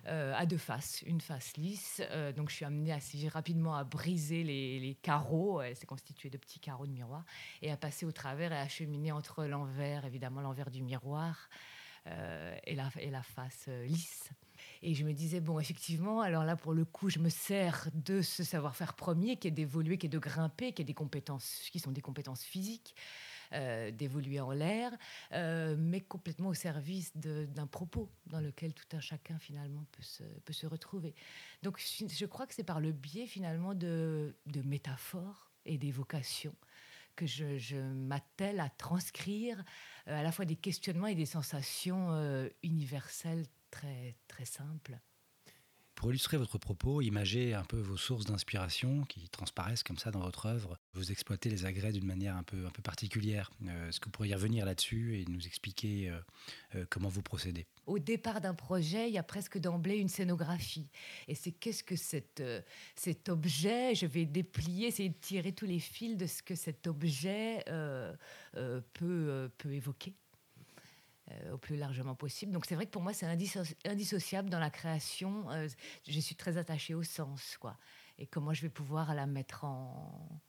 Euh, 0.06 0.34
à 0.36 0.44
deux 0.44 0.58
faces, 0.58 1.00
une 1.06 1.22
face 1.22 1.56
lisse. 1.56 2.02
donc 2.36 2.50
je 2.50 2.56
suis 2.56 2.66
amenée 2.66 2.92
assez 2.92 3.26
rapidement 3.26 3.74
à 3.74 3.84
briser 3.84 4.44
les, 4.44 4.78
les 4.78 4.94
carreaux, 4.96 5.62
c'est 5.74 5.86
constitué 5.86 6.28
de 6.28 6.36
petits 6.36 6.60
carreaux 6.60 6.86
de 6.86 6.92
miroir, 6.92 7.24
et 7.62 7.70
à 7.70 7.78
passer 7.78 8.04
au 8.04 8.12
travers 8.12 8.52
et 8.52 8.58
à 8.58 8.68
cheminer 8.68 9.12
entre 9.12 9.46
l'envers, 9.46 10.04
évidemment 10.04 10.42
l'envers 10.42 10.70
du 10.70 10.82
miroir, 10.82 11.48
euh, 12.06 12.56
et, 12.64 12.74
la, 12.74 12.90
et 13.00 13.10
la 13.10 13.22
face 13.22 13.66
euh, 13.68 13.86
lisse. 13.86 14.30
Et 14.82 14.94
je 14.94 15.04
me 15.04 15.12
disais, 15.12 15.40
bon, 15.40 15.58
effectivement, 15.58 16.20
alors 16.20 16.44
là, 16.44 16.56
pour 16.56 16.72
le 16.72 16.84
coup, 16.84 17.08
je 17.08 17.18
me 17.18 17.30
sers 17.30 17.88
de 17.94 18.20
ce 18.20 18.44
savoir-faire 18.44 18.94
premier 18.94 19.36
qui 19.36 19.48
est 19.48 19.50
d'évoluer, 19.50 19.96
qui 19.96 20.06
est 20.06 20.10
de 20.10 20.18
grimper, 20.18 20.72
qui 20.72 20.82
est 20.82 20.84
des 20.84 20.94
compétences, 20.94 21.68
qui 21.72 21.78
sont 21.78 21.92
des 21.92 22.02
compétences 22.02 22.42
physiques, 22.42 22.94
euh, 23.52 23.90
d'évoluer 23.90 24.40
en 24.40 24.52
l'air, 24.52 24.92
mais 25.30 26.00
complètement 26.02 26.48
au 26.48 26.54
service 26.54 27.16
d'un 27.16 27.66
propos 27.66 28.10
dans 28.26 28.40
lequel 28.40 28.74
tout 28.74 28.96
un 28.96 29.00
chacun, 29.00 29.38
finalement, 29.38 29.86
peut 29.92 30.02
se, 30.02 30.24
peut 30.44 30.52
se 30.52 30.66
retrouver. 30.66 31.14
Donc, 31.62 31.80
je 31.80 32.26
crois 32.26 32.46
que 32.46 32.54
c'est 32.54 32.64
par 32.64 32.80
le 32.80 32.92
biais, 32.92 33.26
finalement, 33.26 33.74
de, 33.74 34.36
de 34.46 34.60
métaphores 34.62 35.50
et 35.64 35.78
d'évocations 35.78 36.54
que 37.16 37.26
je, 37.26 37.76
m'attelle 37.76 38.60
à 38.60 38.68
transcrire 38.68 39.62
euh, 40.08 40.18
à 40.18 40.22
la 40.22 40.32
fois 40.32 40.44
des 40.44 40.56
questionnements 40.56 41.06
et 41.06 41.14
des 41.14 41.26
sensations 41.26 42.12
euh, 42.12 42.48
universelles 42.62 43.46
très, 43.70 44.16
très 44.28 44.44
simples. 44.44 44.98
Pour 45.94 46.10
illustrer 46.10 46.36
votre 46.36 46.58
propos, 46.58 47.00
imagez 47.00 47.54
un 47.54 47.64
peu 47.64 47.78
vos 47.78 47.96
sources 47.96 48.26
d'inspiration 48.26 49.04
qui 49.04 49.28
transparaissent 49.28 49.82
comme 49.82 49.98
ça 49.98 50.10
dans 50.10 50.20
votre 50.20 50.46
œuvre. 50.46 50.76
Vous 50.92 51.12
exploitez 51.12 51.48
les 51.48 51.64
agrès 51.64 51.92
d'une 51.92 52.06
manière 52.06 52.36
un 52.36 52.42
peu, 52.42 52.66
un 52.66 52.70
peu 52.70 52.82
particulière. 52.82 53.50
Euh, 53.66 53.88
est-ce 53.88 54.00
que 54.00 54.06
vous 54.06 54.10
pourriez 54.12 54.34
revenir 54.34 54.66
là-dessus 54.66 55.20
et 55.20 55.24
nous 55.26 55.46
expliquer 55.46 56.12
comment 56.90 57.08
vous 57.08 57.22
procédez? 57.22 57.66
Au 57.86 57.98
départ 57.98 58.40
d'un 58.40 58.54
projet, 58.54 59.08
il 59.08 59.14
y 59.14 59.18
a 59.18 59.22
presque 59.22 59.58
d'emblée 59.58 59.98
une 59.98 60.08
scénographie. 60.08 60.88
Et 61.28 61.34
c'est 61.34 61.52
qu'est-ce 61.52 61.84
que 61.84 61.96
cet, 61.96 62.40
euh, 62.40 62.62
cet 62.96 63.28
objet, 63.28 63.94
je 63.94 64.06
vais 64.06 64.24
déplier, 64.24 64.86
essayer 64.86 65.10
de 65.10 65.18
tirer 65.20 65.52
tous 65.52 65.66
les 65.66 65.80
fils 65.80 66.16
de 66.16 66.26
ce 66.26 66.42
que 66.42 66.54
cet 66.54 66.86
objet 66.86 67.62
euh, 67.68 68.14
euh, 68.56 68.80
peut, 68.94 69.50
peut 69.58 69.72
évoquer 69.72 70.14
au 71.52 71.58
plus 71.58 71.76
largement 71.76 72.14
possible. 72.14 72.52
Donc 72.52 72.66
c'est 72.66 72.74
vrai 72.74 72.86
que 72.86 72.90
pour 72.90 73.02
moi, 73.02 73.12
c'est 73.12 73.26
indissociable 73.26 74.50
dans 74.50 74.58
la 74.58 74.70
création. 74.70 75.46
je 76.06 76.20
suis 76.20 76.34
très 76.34 76.56
attachée 76.56 76.94
au 76.94 77.02
sens, 77.02 77.56
quoi. 77.58 77.78
Et 78.18 78.26
comment 78.26 78.52
je 78.52 78.62
vais 78.62 78.70
pouvoir 78.70 79.14
la 79.14 79.26
mettre 79.26 79.64
en 79.64 80.40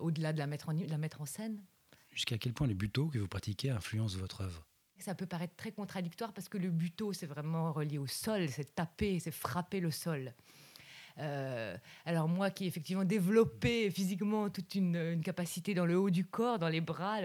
au-delà 0.00 0.32
de 0.32 0.38
la 0.38 0.46
mettre 0.46 0.70
en, 0.70 0.74
de 0.74 0.90
la 0.90 0.98
mettre 0.98 1.20
en 1.20 1.26
scène. 1.26 1.62
Jusqu'à 2.10 2.36
quel 2.36 2.52
point 2.52 2.66
les 2.66 2.74
buto 2.74 3.08
que 3.08 3.18
vous 3.18 3.28
pratiquez 3.28 3.70
influencent 3.70 4.18
votre 4.18 4.42
œuvre? 4.42 4.66
Ça 4.98 5.14
peut 5.14 5.26
paraître 5.26 5.56
très 5.56 5.72
contradictoire 5.72 6.32
parce 6.32 6.48
que 6.48 6.58
le 6.58 6.70
buto, 6.70 7.12
c'est 7.12 7.26
vraiment 7.26 7.72
relié 7.72 7.98
au 7.98 8.06
sol, 8.06 8.48
c'est 8.48 8.74
taper, 8.74 9.18
c'est 9.18 9.32
frapper 9.32 9.80
le 9.80 9.90
sol. 9.90 10.32
Euh, 11.18 11.76
alors 12.04 12.28
moi 12.28 12.50
qui 12.50 12.64
ai 12.64 12.66
effectivement 12.66 13.04
développé 13.04 13.90
physiquement 13.90 14.48
toute 14.48 14.74
une, 14.74 15.20
capacité 15.22 15.74
dans 15.74 15.86
le 15.86 15.98
haut 15.98 16.10
du 16.10 16.24
corps, 16.24 16.58
dans 16.58 16.68
les 16.68 16.80
bras, 16.80 17.20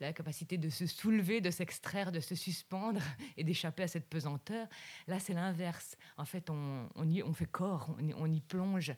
la 0.00 0.12
capacité 0.12 0.58
de 0.58 0.68
se 0.68 0.86
soulever, 0.86 1.40
de 1.40 1.50
s'extraire, 1.50 2.12
de 2.12 2.20
se 2.20 2.34
suspendre 2.34 3.00
et 3.36 3.44
d'échapper 3.44 3.84
à 3.84 3.88
cette 3.88 4.08
pesanteur, 4.08 4.66
là 5.06 5.18
c'est 5.18 5.34
l'inverse. 5.34 5.96
En 6.16 6.24
fait, 6.24 6.50
on, 6.50 6.88
y, 7.08 7.22
fait 7.34 7.46
corps, 7.46 7.96
on 7.98 8.32
y, 8.32 8.40
plonge. 8.40 8.92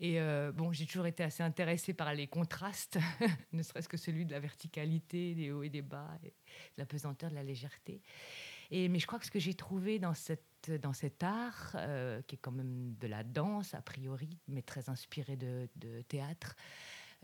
Et 0.00 0.20
euh, 0.20 0.52
bon, 0.52 0.72
j'ai 0.72 0.86
toujours 0.86 1.06
été 1.06 1.22
assez 1.22 1.42
intéressée 1.42 1.94
par 1.94 2.12
les 2.14 2.26
contrastes, 2.26 2.98
ne 3.52 3.62
serait-ce 3.62 3.88
que 3.88 3.96
celui 3.96 4.26
de 4.26 4.32
la 4.32 4.40
verticalité, 4.40 5.34
des 5.34 5.52
hauts 5.52 5.62
et 5.62 5.68
des 5.68 5.82
bas, 5.82 6.18
de 6.22 6.30
la 6.76 6.86
pesanteur, 6.86 7.30
de 7.30 7.34
la 7.34 7.44
légèreté. 7.44 8.00
Mais 8.72 8.98
je 8.98 9.06
crois 9.06 9.18
que 9.18 9.26
ce 9.26 9.30
que 9.30 9.38
j'ai 9.38 9.54
trouvé 9.54 9.98
dans 9.98 10.14
cette 10.14 10.52
dans 10.70 10.92
cet 10.92 11.22
art, 11.22 11.72
euh, 11.74 12.22
qui 12.22 12.36
est 12.36 12.38
quand 12.38 12.52
même 12.52 12.94
de 13.00 13.06
la 13.06 13.24
danse 13.24 13.74
a 13.74 13.82
priori, 13.82 14.38
mais 14.48 14.62
très 14.62 14.88
inspiré 14.88 15.36
de, 15.36 15.68
théâtre, 16.08 16.54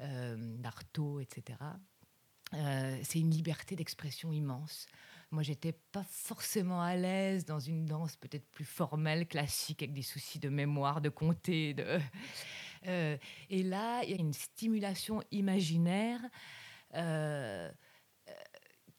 euh, 0.00 0.56
etc. 1.20 1.58
Euh, 2.54 2.98
c'est 3.02 3.20
une 3.20 3.30
liberté 3.30 3.76
d'expression 3.76 4.32
immense. 4.32 4.86
Moi, 5.30 5.42
j'étais 5.42 5.72
pas 5.72 6.04
forcément 6.08 6.80
à 6.80 6.96
l'aise 6.96 7.44
dans 7.44 7.60
une 7.60 7.84
danse 7.84 8.16
peut-être 8.16 8.46
plus 8.50 8.64
formelle, 8.64 9.26
classique, 9.26 9.82
avec 9.82 9.92
des 9.92 10.02
soucis 10.02 10.38
de 10.38 10.48
mémoire, 10.48 11.00
de 11.00 11.10
compter. 11.10 11.74
De... 11.74 12.00
et 12.84 13.62
là, 13.62 14.02
il 14.04 14.10
y 14.10 14.14
a 14.14 14.20
une 14.20 14.32
stimulation 14.32 15.22
imaginaire 15.30 16.20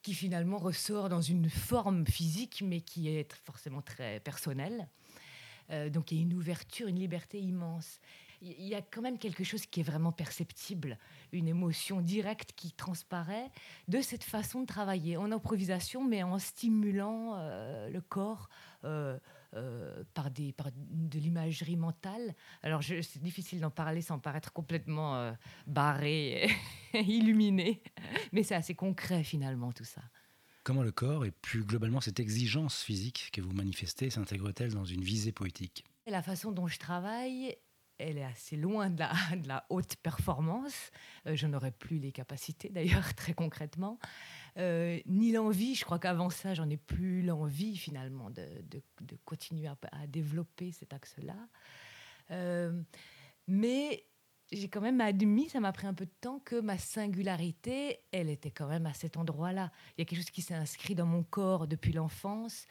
qui 0.01 0.13
finalement 0.13 0.57
ressort 0.57 1.09
dans 1.09 1.21
une 1.21 1.49
forme 1.49 2.05
physique, 2.05 2.63
mais 2.65 2.81
qui 2.81 3.09
est 3.09 3.33
forcément 3.33 3.81
très 3.81 4.19
personnelle. 4.19 4.87
Euh, 5.71 5.89
donc 5.89 6.11
il 6.11 6.17
y 6.17 6.19
a 6.19 6.23
une 6.23 6.33
ouverture, 6.33 6.87
une 6.87 6.99
liberté 6.99 7.39
immense. 7.39 7.99
Il 8.41 8.65
y 8.65 8.73
a 8.73 8.81
quand 8.81 9.01
même 9.01 9.17
quelque 9.17 9.43
chose 9.43 9.65
qui 9.65 9.81
est 9.81 9.83
vraiment 9.83 10.13
perceptible, 10.13 10.97
une 11.33 11.49
émotion 11.49 11.99
directe 11.99 12.53
qui 12.55 12.71
transparaît 12.71 13.51
de 13.89 13.99
cette 13.99 14.23
façon 14.23 14.61
de 14.61 14.65
travailler 14.65 15.17
en 15.17 15.33
improvisation, 15.33 16.05
mais 16.05 16.23
en 16.23 16.39
stimulant 16.39 17.33
euh, 17.35 17.89
le 17.89 17.99
corps. 17.99 18.49
Euh, 18.85 19.19
euh, 19.55 20.03
par, 20.13 20.29
des, 20.29 20.53
par 20.53 20.67
de 20.75 21.19
l'imagerie 21.19 21.75
mentale. 21.75 22.35
Alors, 22.61 22.83
c'est 22.83 23.21
difficile 23.21 23.59
d'en 23.59 23.71
parler 23.71 24.01
sans 24.01 24.19
paraître 24.19 24.53
complètement 24.53 25.15
euh, 25.15 25.31
barré, 25.65 26.49
illuminé, 26.93 27.81
mais 28.31 28.43
c'est 28.43 28.55
assez 28.55 28.75
concret 28.75 29.23
finalement 29.23 29.71
tout 29.71 29.85
ça. 29.85 30.01
Comment 30.63 30.83
le 30.83 30.91
corps 30.91 31.25
et 31.25 31.31
plus 31.31 31.63
globalement 31.63 31.99
cette 31.99 32.19
exigence 32.19 32.83
physique 32.83 33.29
que 33.33 33.41
vous 33.41 33.53
manifestez 33.53 34.11
s'intègre-t-elle 34.11 34.73
dans 34.73 34.85
une 34.85 35.01
visée 35.01 35.31
poétique? 35.31 35.83
La 36.05 36.21
façon 36.21 36.51
dont 36.51 36.67
je 36.67 36.77
travaille 36.77 37.55
elle 37.99 38.17
est 38.17 38.23
assez 38.23 38.55
loin 38.55 38.89
de 38.89 38.99
la, 39.47 39.65
haute 39.69 39.95
performance. 39.97 40.91
Euh, 41.27 41.35
je 41.35 41.47
n'aurais 41.47 41.71
plus 41.71 41.99
les 41.99 42.11
capacités, 42.11 42.69
d'ailleurs, 42.69 43.13
très 43.15 43.33
concrètement. 43.33 43.99
Euh, 44.57 44.99
ni 45.05 45.31
l'envie. 45.31 45.75
Je 45.75 45.85
crois 45.85 45.99
qu'avant 45.99 46.29
ça, 46.29 46.53
j'en 46.53 46.69
ai 46.69 46.77
plus 46.77 47.21
l'envie, 47.21 47.77
finalement, 47.77 48.29
de, 48.29 48.45
de, 48.69 49.17
continuer 49.25 49.67
à, 49.67 50.07
développer 50.07 50.71
cet 50.71 50.93
axe-là. 50.93 51.35
Euh, 52.31 52.81
mais 53.47 54.05
j'ai 54.51 54.69
quand 54.69 54.81
même 54.81 55.01
admis, 55.01 55.49
ça 55.49 55.59
m'a 55.59 55.71
pris 55.71 55.85
un 55.85 55.93
peu 55.93 56.05
de 56.05 56.13
temps, 56.21 56.39
que 56.39 56.59
ma 56.59 56.77
singularité, 56.77 57.99
elle 58.11 58.29
était 58.29 58.51
quand 58.51 58.67
même 58.67 58.85
à 58.85 58.93
cet 58.93 59.17
endroit-là. 59.17 59.71
Il 59.97 60.01
y 60.01 60.03
a 60.03 60.05
quelque 60.05 60.19
chose 60.19 60.31
qui 60.31 60.41
s'est 60.41 60.55
inscrit 60.55 60.95
dans 60.95 61.05
mon 61.05 61.23
corps 61.23 61.67
depuis 61.67 61.91
l'enfance 61.91 62.65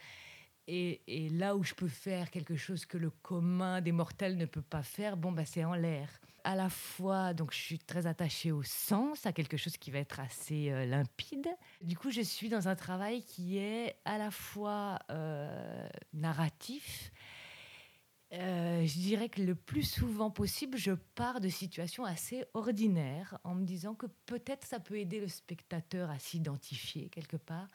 et, 0.71 1.31
là 1.31 1.57
où 1.57 1.65
je 1.65 1.73
peux 1.73 1.89
faire 1.89 2.31
quelque 2.31 2.57
chose 2.57 2.85
que 2.85 2.99
le 2.99 3.09
commun 3.09 3.81
des 3.81 3.93
mortels 3.93 4.37
ne 4.37 4.45
peut 4.45 4.63
pas 4.63 4.83
faire, 4.83 5.17
bon, 5.17 5.33
bah, 5.33 5.47
c'est 5.47 5.65
en 5.65 5.75
l'air. 5.75 6.09
À 6.45 6.55
la 6.55 6.69
fois, 6.69 7.33
donc, 7.33 7.53
je 7.53 7.59
suis 7.59 7.79
très 7.79 8.07
attachée 8.07 8.53
au 8.53 8.63
sens, 8.63 9.25
à 9.25 9.33
quelque 9.33 9.57
chose 9.57 9.79
qui 9.79 9.91
va 9.91 9.99
être 9.99 10.21
assez 10.21 10.71
euh, 10.71 10.85
limpide. 10.85 11.49
Du 11.81 11.97
coup, 11.97 12.11
je 12.11 12.21
suis 12.21 12.51
dans 12.51 12.69
un 12.69 12.77
travail 12.77 13.23
qui 13.23 13.57
est 13.57 13.97
à 14.05 14.19
la 14.19 14.31
fois 14.31 14.99
euh, 15.11 15.89
narratif. 16.13 17.13
Euh, 18.35 18.85
je 18.85 18.99
dirais 18.99 19.31
que 19.31 19.41
le 19.41 19.55
plus 19.55 19.85
souvent 19.85 20.31
possible, 20.31 20.77
je 20.77 20.93
pars 20.93 21.41
de 21.41 21.49
situations 21.49 22.05
assez 22.05 22.45
ordinaires 22.53 23.39
en 23.43 23.55
me 23.55 23.65
disant 23.65 23.95
que 23.95 24.07
peut-être 24.27 24.67
ça 24.67 24.81
peut 24.81 24.99
aider 24.99 25.19
le 25.19 25.29
spectateur 25.29 26.11
à 26.11 26.19
s'identifier 26.19 27.09
quelque 27.09 27.39
part 27.39 27.69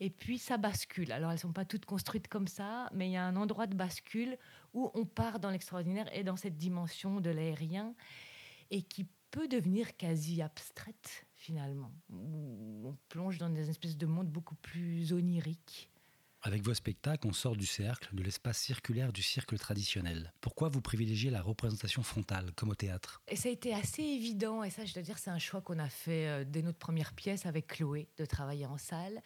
et 0.00 0.10
puis 0.10 0.38
ça 0.38 0.56
bascule. 0.56 1.12
Alors 1.12 1.30
elles 1.30 1.36
ne 1.36 1.40
sont 1.40 1.52
pas 1.52 1.64
toutes 1.64 1.84
construites 1.84 2.28
comme 2.28 2.48
ça, 2.48 2.88
mais 2.92 3.08
il 3.08 3.12
y 3.12 3.16
a 3.16 3.24
un 3.24 3.36
endroit 3.36 3.66
de 3.66 3.74
bascule 3.74 4.36
où 4.74 4.90
on 4.94 5.04
part 5.04 5.38
dans 5.38 5.50
l'extraordinaire 5.50 6.08
et 6.16 6.24
dans 6.24 6.36
cette 6.36 6.56
dimension 6.56 7.20
de 7.20 7.30
l'aérien 7.30 7.94
et 8.70 8.82
qui 8.82 9.06
peut 9.30 9.46
devenir 9.46 9.96
quasi 9.96 10.42
abstraite 10.42 11.26
finalement. 11.36 11.92
Où 12.10 12.88
on 12.88 12.96
plonge 13.08 13.38
dans 13.38 13.50
des 13.50 13.70
espèces 13.70 13.96
de 13.96 14.06
mondes 14.06 14.30
beaucoup 14.30 14.56
plus 14.56 15.12
oniriques. 15.12 15.90
Avec 16.42 16.64
vos 16.64 16.72
spectacles, 16.72 17.26
on 17.26 17.34
sort 17.34 17.54
du 17.54 17.66
cercle, 17.66 18.14
de 18.14 18.22
l'espace 18.22 18.56
circulaire 18.56 19.12
du 19.12 19.22
cirque 19.22 19.58
traditionnel. 19.58 20.32
Pourquoi 20.40 20.70
vous 20.70 20.80
privilégiez 20.80 21.30
la 21.30 21.42
représentation 21.42 22.02
frontale, 22.02 22.52
comme 22.56 22.70
au 22.70 22.74
théâtre? 22.74 23.20
Et 23.28 23.36
ça 23.36 23.50
a 23.50 23.52
été 23.52 23.74
assez 23.74 24.02
évident, 24.02 24.64
et 24.64 24.70
ça, 24.70 24.86
je 24.86 24.94
dois 24.94 25.02
dire, 25.02 25.18
c'est 25.18 25.28
un 25.28 25.38
choix 25.38 25.60
qu'on 25.60 25.78
a 25.78 25.90
fait 25.90 26.28
euh, 26.28 26.44
dès 26.46 26.62
notre 26.62 26.78
première 26.78 27.12
pièce 27.12 27.44
avec 27.44 27.66
Chloé, 27.66 28.08
de 28.16 28.24
travailler 28.24 28.64
en 28.64 28.78
salle. 28.78 29.20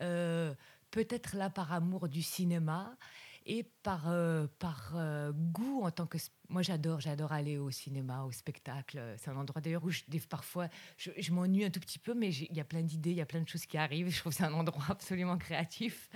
Euh, 0.00 0.54
peut-être 0.90 1.36
là 1.36 1.50
par 1.50 1.72
amour 1.72 2.08
du 2.08 2.22
cinéma 2.22 2.96
et 3.44 3.62
par, 3.82 4.08
euh, 4.08 4.46
par 4.58 4.92
euh, 4.94 5.32
goût 5.32 5.82
en 5.82 5.90
tant 5.90 6.06
que... 6.06 6.18
Moi, 6.50 6.62
j'adore, 6.62 7.00
j'adore 7.00 7.32
aller 7.32 7.58
au 7.58 7.70
cinéma, 7.70 8.24
au 8.24 8.32
spectacle. 8.32 9.00
C'est 9.18 9.30
un 9.30 9.36
endroit 9.36 9.60
d'ailleurs 9.60 9.84
où 9.84 9.90
je, 9.90 10.02
parfois 10.28 10.68
je, 10.96 11.32
m'ennuie 11.32 11.64
un 11.64 11.70
tout 11.70 11.80
petit 11.80 11.98
peu, 11.98 12.14
mais 12.14 12.30
il 12.30 12.56
y 12.56 12.60
a 12.60 12.64
plein 12.64 12.82
d'idées, 12.82 13.10
il 13.10 13.16
y 13.16 13.22
a 13.22 13.26
plein 13.26 13.40
de 13.40 13.48
choses 13.48 13.66
qui 13.66 13.76
arrivent. 13.76 14.08
Je 14.14 14.20
trouve 14.20 14.32
que 14.32 14.38
c'est 14.38 14.44
un 14.44 14.52
endroit 14.54 14.84
absolument 14.88 15.36
créatif. 15.36 16.10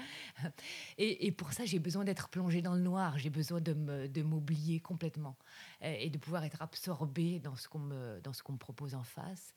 Et, 0.97 1.33
pour 1.33 1.53
ça, 1.53 1.65
j'ai 1.65 1.79
besoin 1.79 2.05
d'être 2.05 2.29
plongée 2.29 2.63
dans 2.63 2.75
le 2.75 2.81
noir. 2.81 3.19
J'ai 3.19 3.31
besoin 3.31 3.61
de 3.61 4.23
m'oublier 4.23 4.81
complètement 4.81 5.37
et, 5.83 6.11
de 6.11 6.19
pouvoir 6.19 6.45
être 6.45 6.63
absorbée 6.63 7.41
dans 7.41 7.57
ce 7.57 7.69
qu'on 7.69 7.81
me, 7.81 8.21
dans 8.21 8.33
ce 8.33 8.43
qu'on 8.43 8.53
me 8.53 8.59
propose 8.59 8.95
en 8.95 9.03
face. 9.03 9.55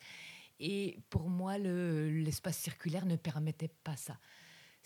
Et 0.60 1.00
pour 1.10 1.30
moi, 1.30 1.58
l'espace 1.58 2.58
circulaire 2.58 3.06
ne 3.06 3.16
permettait 3.16 3.72
pas 3.84 3.96
ça. 3.96 4.18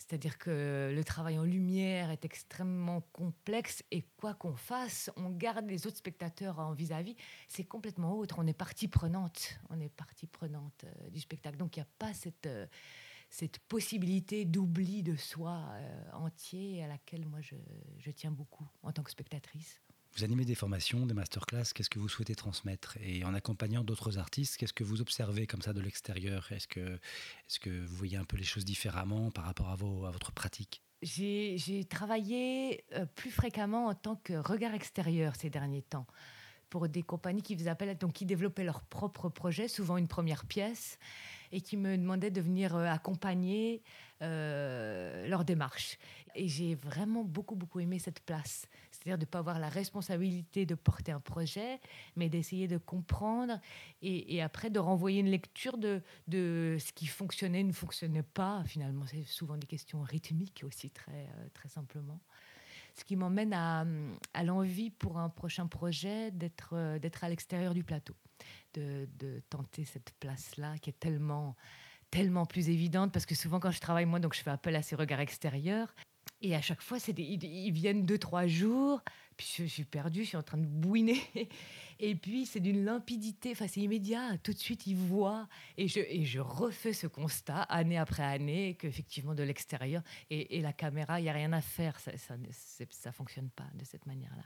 C'est-à-dire 0.00 0.38
que 0.38 0.92
le 0.94 1.04
travail 1.04 1.38
en 1.38 1.44
lumière 1.44 2.10
est 2.10 2.24
extrêmement 2.24 3.02
complexe 3.12 3.84
et 3.90 4.02
quoi 4.16 4.32
qu'on 4.32 4.56
fasse, 4.56 5.10
on 5.16 5.28
garde 5.28 5.68
les 5.68 5.86
autres 5.86 5.98
spectateurs 5.98 6.58
en 6.58 6.72
vis-à-vis. 6.72 7.16
C'est 7.48 7.64
complètement 7.64 8.16
autre. 8.16 8.36
On 8.38 8.46
est 8.46 8.54
partie 8.54 8.88
prenante. 8.88 9.60
On 9.68 9.78
est 9.78 9.90
partie 9.90 10.26
prenante 10.26 10.84
euh, 10.84 11.10
du 11.10 11.20
spectacle. 11.20 11.58
Donc 11.58 11.76
il 11.76 11.80
n'y 11.80 11.84
a 11.84 11.88
pas 11.98 12.14
cette, 12.14 12.46
euh, 12.46 12.66
cette 13.28 13.58
possibilité 13.58 14.46
d'oubli 14.46 15.02
de 15.02 15.16
soi 15.16 15.62
euh, 15.68 16.12
entier 16.14 16.82
à 16.82 16.88
laquelle 16.88 17.26
moi 17.26 17.40
je 17.42 18.10
tiens 18.10 18.30
beaucoup 18.30 18.66
en 18.82 18.92
tant 18.92 19.02
que 19.02 19.10
spectatrice. 19.10 19.82
Vous 20.16 20.24
animez 20.24 20.44
des 20.44 20.54
formations, 20.54 21.06
des 21.06 21.14
masterclass, 21.14 21.72
qu'est-ce 21.74 21.90
que 21.90 21.98
vous 21.98 22.08
souhaitez 22.08 22.34
transmettre? 22.34 22.96
Et 23.00 23.24
en 23.24 23.32
accompagnant 23.32 23.84
d'autres 23.84 24.18
artistes, 24.18 24.56
qu'est-ce 24.56 24.72
que 24.72 24.84
vous 24.84 25.00
observez 25.00 25.46
comme 25.46 25.62
ça 25.62 25.72
de 25.72 25.80
l'extérieur? 25.80 26.50
Est-ce 26.50 26.66
que, 26.66 27.80
vous 27.86 27.96
voyez 27.96 28.16
un 28.16 28.24
peu 28.24 28.36
les 28.36 28.44
choses 28.44 28.64
différemment 28.64 29.30
par 29.30 29.44
rapport 29.44 29.68
à, 29.68 29.76
votre 29.76 30.32
pratique? 30.32 30.82
J'ai 31.02 31.86
travaillé 31.88 32.84
euh, 32.94 33.06
plus 33.06 33.30
fréquemment 33.30 33.86
en 33.86 33.94
tant 33.94 34.16
que 34.16 34.34
regard 34.34 34.74
extérieur 34.74 35.34
ces 35.36 35.48
derniers 35.48 35.82
temps 35.82 36.06
pour 36.70 36.88
des 36.88 37.02
compagnies 37.02 37.42
qui 37.42 37.56
vous 37.56 37.68
appellent, 37.68 37.98
donc 37.98 38.12
qui 38.12 38.24
développaient 38.24 38.64
leur 38.64 38.80
propre 38.82 39.28
projet, 39.28 39.68
souvent 39.68 39.96
une 39.96 40.08
première 40.08 40.46
pièce, 40.46 40.98
et 41.52 41.60
qui 41.60 41.76
me 41.76 41.96
demandaient 41.96 42.30
de 42.30 42.40
venir 42.40 42.76
euh, 42.76 42.86
accompagner 42.86 43.82
euh, 44.22 45.26
leur 45.26 45.44
démarche. 45.44 45.98
Et 46.34 46.48
j'ai 46.48 46.74
vraiment 46.74 47.24
beaucoup, 47.24 47.54
beaucoup 47.54 47.80
aimé 47.80 47.98
cette 47.98 48.20
place. 48.20 48.66
C'est-à-dire 48.90 49.18
de 49.18 49.24
ne 49.24 49.30
pas 49.30 49.38
avoir 49.38 49.58
la 49.58 49.68
responsabilité 49.68 50.66
de 50.66 50.74
porter 50.74 51.12
un 51.12 51.20
projet, 51.20 51.80
mais 52.16 52.28
d'essayer 52.28 52.68
de 52.68 52.78
comprendre 52.78 53.58
et, 54.02 54.42
après 54.42 54.70
de 54.70 54.78
renvoyer 54.78 55.20
une 55.20 55.30
lecture 55.30 55.78
de, 55.78 56.02
ce 56.30 56.92
qui 56.92 57.06
fonctionnait, 57.06 57.62
ne 57.62 57.72
fonctionnait 57.72 58.22
pas. 58.22 58.62
Finalement, 58.64 59.06
c'est 59.06 59.24
souvent 59.24 59.56
des 59.56 59.66
questions 59.66 60.02
rythmiques 60.02 60.62
aussi, 60.66 60.90
très, 60.90 61.12
euh, 61.12 61.48
très 61.54 61.68
simplement 61.68 62.20
ce 62.96 63.04
qui 63.04 63.14
m'emmène 63.14 63.52
à, 63.54 63.84
l'envie 64.42 64.90
pour 64.90 65.18
un 65.18 65.28
prochain 65.28 65.68
projet 65.68 66.32
d'être 66.32 66.70
euh, 66.72 66.98
d'être 66.98 67.22
à 67.22 67.28
l'extérieur 67.28 67.72
du 67.72 67.84
plateau, 67.84 68.14
de, 68.74 69.08
de 69.18 69.40
tenter 69.48 69.84
cette 69.84 70.12
place-là 70.18 70.76
qui 70.78 70.90
est 70.90 70.98
tellement 70.98 71.56
tellement 72.10 72.46
plus 72.46 72.68
évidente 72.68 73.12
parce 73.12 73.26
que 73.26 73.34
souvent 73.34 73.60
quand 73.60 73.70
je 73.70 73.80
travaille 73.80 74.06
moi 74.06 74.18
donc 74.18 74.34
je 74.34 74.42
fais 74.42 74.50
appel 74.50 74.74
à 74.76 74.82
ces 74.82 74.96
regards 74.96 75.20
extérieurs 75.20 75.94
Et 76.42 76.54
à 76.54 76.62
chaque 76.62 76.80
fois, 76.80 76.98
ils, 77.16 77.72
viennent 77.72 78.06
deux, 78.06 78.16
trois 78.16 78.46
jours, 78.46 79.02
puis 79.36 79.46
je, 79.58 79.64
suis 79.64 79.84
perdue, 79.84 80.22
je 80.24 80.28
suis 80.28 80.36
en 80.38 80.42
train 80.42 80.56
de 80.56 80.66
bouiner. 80.66 81.20
Et 82.02 82.14
puis, 82.14 82.46
c'est 82.46 82.60
d'une 82.60 82.84
limpidité, 82.84 83.50
enfin, 83.52 83.66
c'est 83.68 83.80
immédiat. 83.80 84.38
Tout 84.42 84.54
de 84.54 84.58
suite, 84.58 84.86
ils 84.86 84.96
voient. 84.96 85.48
Et 85.76 85.86
je, 85.86 86.00
et 86.00 86.24
je 86.24 86.40
refais 86.40 86.94
ce 86.94 87.06
constat, 87.06 87.60
année 87.62 87.98
après 87.98 88.22
année, 88.22 88.74
qu'effectivement, 88.78 89.34
de 89.34 89.42
l'extérieur, 89.42 90.02
et, 90.30 90.60
la 90.62 90.72
caméra, 90.72 91.20
il 91.20 91.24
n'y 91.24 91.28
a 91.28 91.34
rien 91.34 91.52
à 91.52 91.60
faire. 91.60 92.00
Ça 92.00 92.36
ne 92.38 93.12
fonctionne 93.12 93.50
pas 93.50 93.68
de 93.74 93.84
cette 93.84 94.06
manière-là. 94.06 94.44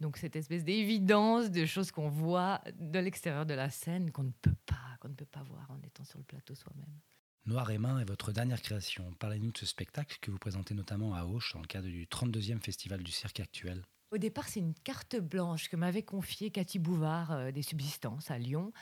Donc, 0.00 0.16
cette 0.16 0.34
espèce 0.34 0.64
d'évidence 0.64 1.50
de 1.50 1.66
choses 1.66 1.90
qu'on 1.90 2.08
voit 2.08 2.62
de 2.74 2.98
l'extérieur 2.98 3.44
de 3.44 3.54
la 3.54 3.68
scène 3.68 4.10
qu'on 4.10 4.24
ne 4.24 4.32
peut 4.40 4.56
pas, 4.64 4.96
qu'on 4.98 5.08
ne 5.08 5.14
peut 5.14 5.26
pas 5.26 5.42
voir 5.42 5.70
en 5.70 5.80
étant 5.82 6.04
sur 6.04 6.18
le 6.18 6.24
plateau 6.24 6.54
soi-même. 6.54 6.98
Noir 7.44 7.72
et 7.72 7.78
Main 7.78 7.98
est 7.98 8.04
votre 8.04 8.30
dernière 8.30 8.62
création. 8.62 9.12
Parlez-nous 9.18 9.50
de 9.50 9.58
ce 9.58 9.66
spectacle 9.66 10.16
que 10.20 10.30
vous 10.30 10.38
présentez 10.38 10.74
notamment 10.74 11.12
à 11.12 11.24
Auch 11.24 11.54
dans 11.54 11.60
le 11.60 11.66
cadre 11.66 11.88
du 11.88 12.06
32e 12.06 12.60
Festival 12.60 13.02
du 13.02 13.10
cirque 13.10 13.40
actuel. 13.40 13.82
Au 14.12 14.18
départ, 14.18 14.46
c'est 14.46 14.60
une 14.60 14.74
carte 14.74 15.16
blanche 15.16 15.68
que 15.68 15.74
m'avait 15.74 16.04
confiée 16.04 16.52
Cathy 16.52 16.78
Bouvard 16.78 17.32
euh, 17.32 17.50
des 17.50 17.62
Subsistances 17.62 18.30
à 18.30 18.38
Lyon 18.38 18.72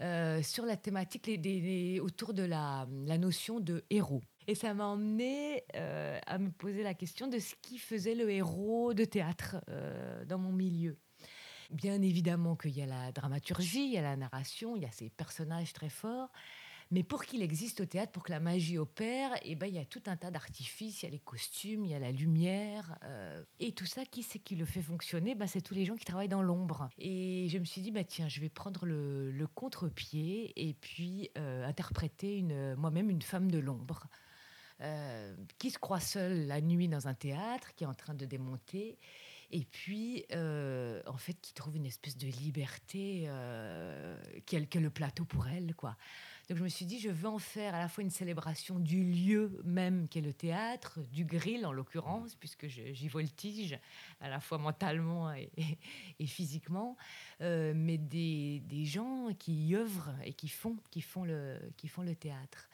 euh, 0.00 0.42
sur 0.42 0.64
la 0.64 0.76
thématique 0.76 1.28
autour 2.00 2.34
de 2.34 2.44
la, 2.44 2.86
notion 3.18 3.58
de 3.58 3.82
héros. 3.90 4.22
Et 4.46 4.54
ça 4.54 4.74
m'a 4.74 4.84
emmené 4.84 5.64
euh, 5.74 6.20
à 6.28 6.38
me 6.38 6.52
poser 6.52 6.84
la 6.84 6.94
question 6.94 7.26
de 7.26 7.40
ce 7.40 7.56
qui 7.62 7.78
faisait 7.78 8.14
le 8.14 8.30
héros 8.30 8.94
de 8.94 9.04
théâtre 9.04 9.56
dans 10.28 10.38
mon 10.38 10.52
milieu. 10.52 10.98
Bien 11.70 12.00
évidemment 12.00 12.54
qu'il 12.54 12.76
y 12.76 12.82
a 12.82 12.86
la 12.86 13.10
dramaturgie, 13.10 13.86
il 13.86 13.92
y 13.92 13.98
a 13.98 14.02
la 14.02 14.16
narration, 14.16 14.76
il 14.76 14.82
y 14.82 14.86
a 14.86 14.92
ces 14.92 15.10
personnages 15.10 15.72
très 15.72 15.88
forts. 15.88 16.30
Mais 16.94 17.02
pour 17.02 17.24
qu'il 17.24 17.42
existe 17.42 17.80
au 17.80 17.86
théâtre, 17.86 18.12
pour 18.12 18.22
que 18.22 18.30
la 18.30 18.38
magie 18.38 18.78
opère, 18.78 19.32
eh 19.42 19.56
ben, 19.56 19.66
il 19.66 19.74
y 19.74 19.80
a 19.80 19.84
tout 19.84 20.02
un 20.06 20.16
tas 20.16 20.30
d'artifices, 20.30 21.02
il 21.02 21.06
y 21.06 21.08
a 21.08 21.10
les 21.10 21.18
costumes, 21.18 21.84
il 21.84 21.90
y 21.90 21.94
a 21.94 21.98
la 21.98 22.12
lumière. 22.12 22.96
Euh, 23.02 23.42
et 23.58 23.72
tout 23.72 23.84
ça, 23.84 24.04
qui 24.04 24.22
c'est 24.22 24.38
qui 24.38 24.54
le 24.54 24.64
fait 24.64 24.80
fonctionner? 24.80 25.34
Ben, 25.34 25.48
C'est 25.48 25.60
tous 25.60 25.74
les 25.74 25.86
gens 25.86 25.96
qui 25.96 26.04
travaillent 26.04 26.28
dans 26.28 26.40
l'ombre. 26.40 26.88
Et 26.98 27.48
je 27.48 27.58
me 27.58 27.64
suis 27.64 27.80
dit, 27.80 27.90
bah, 27.90 28.04
tiens, 28.04 28.28
je 28.28 28.40
vais 28.40 28.48
prendre 28.48 28.86
le, 28.86 29.44
contre-pied 29.56 30.52
et 30.54 30.74
puis 30.74 31.30
euh, 31.36 31.66
interpréter 31.66 32.42
moi-même 32.76 33.10
une 33.10 33.22
femme 33.22 33.50
de 33.50 33.58
l'ombre. 33.58 34.06
Euh, 34.80 35.34
qui 35.58 35.70
se 35.70 35.80
croit 35.80 35.98
seule 35.98 36.46
la 36.46 36.60
nuit 36.60 36.86
dans 36.86 37.08
un 37.08 37.14
théâtre, 37.14 37.74
qui 37.74 37.82
est 37.82 37.88
en 37.88 37.94
train 37.94 38.14
de 38.14 38.24
démonter, 38.24 38.98
et 39.50 39.64
puis, 39.64 40.24
en 40.32 41.16
fait, 41.16 41.34
qui 41.40 41.54
trouve 41.54 41.76
une 41.76 41.86
espèce 41.86 42.16
de 42.16 42.26
liberté 42.26 43.26
euh, 43.28 44.16
est 44.52 44.74
le 44.74 44.90
plateau 44.90 45.24
pour 45.24 45.46
elle, 45.46 45.74
quoi. 45.74 45.96
Donc 46.48 46.58
je 46.58 46.62
me 46.62 46.68
suis 46.68 46.84
dit, 46.84 46.98
je 47.00 47.08
veux 47.08 47.28
en 47.28 47.38
faire 47.38 47.74
à 47.74 47.78
la 47.78 47.88
fois 47.88 48.02
une 48.02 48.10
célébration 48.10 48.78
du 48.78 49.02
lieu 49.02 49.60
même 49.64 50.08
qu'est 50.08 50.20
le 50.20 50.34
théâtre, 50.34 51.00
du 51.12 51.24
grill 51.24 51.64
en 51.64 51.72
l'occurrence, 51.72 52.34
puisque 52.34 52.66
j'y 52.66 53.08
voltige 53.08 53.78
à 54.20 54.28
la 54.28 54.40
fois 54.40 54.58
mentalement 54.58 55.32
et, 55.32 55.50
physiquement, 56.26 56.96
euh, 57.40 57.72
mais 57.74 57.98
des, 57.98 58.84
gens 58.84 59.28
qui 59.38 59.68
y 59.68 59.76
œuvrent 59.76 60.14
et 60.24 60.34
qui 60.34 60.48
font, 60.48 60.76
qui 60.90 61.00
font, 61.00 61.24
le, 61.24 61.58
qui 61.76 61.88
font 61.88 62.02
le 62.02 62.14
théâtre. 62.14 62.68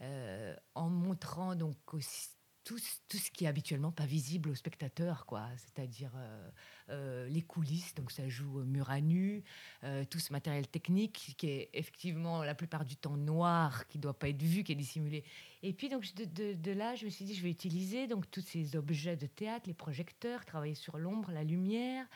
Euh, 0.00 0.56
en 0.74 0.90
montrant 0.90 1.54
donc 1.54 1.76
aussi 1.94 2.30
tout, 2.64 2.78
tout, 3.08 3.18
ce 3.18 3.30
qui 3.30 3.44
est 3.44 3.46
habituellement 3.46 3.92
pas 3.92 4.06
visible 4.06 4.48
au 4.48 4.54
spectateur, 4.54 5.26
quoi. 5.26 5.46
C'est-à-dire 5.58 6.10
euh, 6.16 6.50
euh, 6.88 7.28
les 7.28 7.42
coulisses, 7.42 7.94
donc 7.94 8.10
ça 8.10 8.26
joue 8.28 8.64
mur 8.64 8.90
à 8.90 9.02
nu, 9.02 9.44
euh, 9.84 10.04
tout 10.08 10.18
ce 10.18 10.32
matériel 10.32 10.66
technique 10.66 11.34
qui 11.36 11.46
est 11.50 11.68
effectivement 11.74 12.42
la 12.42 12.54
plupart 12.54 12.86
du 12.86 12.96
temps 12.96 13.18
noir, 13.18 13.86
qui 13.88 13.98
doit 13.98 14.18
pas 14.18 14.30
être 14.30 14.42
vu, 14.42 14.64
qui 14.64 14.72
est 14.72 14.76
dissimulé. 14.76 15.24
Et 15.62 15.74
puis 15.74 15.90
donc 15.90 16.06
de, 16.14 16.72
là, 16.72 16.94
je 16.94 17.04
me 17.04 17.10
suis 17.10 17.26
dit, 17.26 17.34
je 17.34 17.42
vais 17.42 17.50
utiliser 17.50 18.06
donc 18.06 18.30
tous 18.30 18.40
ces 18.40 18.76
objets 18.76 19.16
de 19.16 19.26
théâtre, 19.26 19.64
les 19.66 19.74
projecteurs, 19.74 20.46
travailler 20.46 20.74
sur 20.74 20.96
l'ombre, 20.96 21.32
la 21.32 21.44
lumière. 21.44 22.06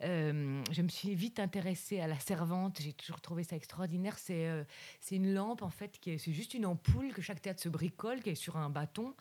je 0.00 0.82
me 0.82 0.88
suis 0.88 1.16
vite 1.16 1.40
intéressée 1.40 2.00
à 2.00 2.06
la 2.06 2.18
servante. 2.18 2.80
J'ai 2.80 2.92
toujours 2.92 3.20
trouvé 3.20 3.42
ça 3.42 3.56
extraordinaire. 3.56 4.18
C'est 4.18 4.66
c'est 5.00 5.16
une 5.16 5.34
lampe 5.34 5.62
en 5.62 5.70
fait 5.70 5.98
qui 6.00 6.12
est 6.12 6.18
c'est 6.18 6.32
juste 6.32 6.54
une 6.54 6.66
ampoule 6.66 7.12
que 7.12 7.22
chaque 7.22 7.42
théâtre 7.42 7.62
se 7.62 7.68
bricole, 7.68 8.20
qui 8.20 8.30
est 8.30 8.34
sur 8.34 8.56
un 8.56 8.70
bâton. 8.70 9.14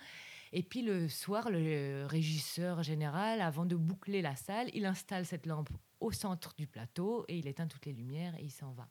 Et 0.58 0.64
puis 0.64 0.82
le 0.82 1.10
soir, 1.10 1.50
le 1.52 2.06
régisseur 2.06 2.82
général, 2.82 3.42
avant 3.42 3.66
de 3.66 3.76
boucler 3.76 4.22
la 4.22 4.38
salle, 4.38 4.70
il 4.74 4.86
installe 4.86 5.26
cette 5.26 5.46
lampe 5.46 5.68
au 6.00 6.14
centre 6.14 6.54
du 6.58 6.66
plateau 6.66 7.26
et 7.28 7.38
il 7.38 7.46
éteint 7.46 7.68
toutes 7.68 7.86
les 7.86 7.92
lumières 7.92 8.34
et 8.40 8.44
il 8.44 8.52
s'en 8.52 8.72
va. 8.72 8.88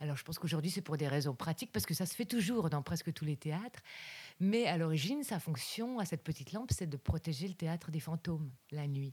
Alors 0.00 0.16
je 0.16 0.24
pense 0.24 0.38
qu'aujourd'hui 0.38 0.70
c'est 0.70 0.80
pour 0.80 0.96
des 0.96 1.06
raisons 1.06 1.34
pratiques 1.34 1.70
parce 1.70 1.84
que 1.84 1.92
ça 1.92 2.06
se 2.06 2.14
fait 2.14 2.24
toujours 2.24 2.70
dans 2.70 2.80
presque 2.80 3.12
tous 3.12 3.26
les 3.26 3.36
théâtres. 3.36 3.80
Mais 4.40 4.64
à 4.64 4.78
l'origine, 4.78 5.22
sa 5.22 5.38
fonction 5.38 5.98
à 5.98 6.06
cette 6.06 6.24
petite 6.24 6.52
lampe, 6.52 6.72
c'est 6.72 6.86
de 6.86 6.96
protéger 6.96 7.46
le 7.46 7.54
théâtre 7.54 7.90
des 7.90 8.00
fantômes 8.00 8.50
la 8.70 8.88
nuit. 8.88 9.12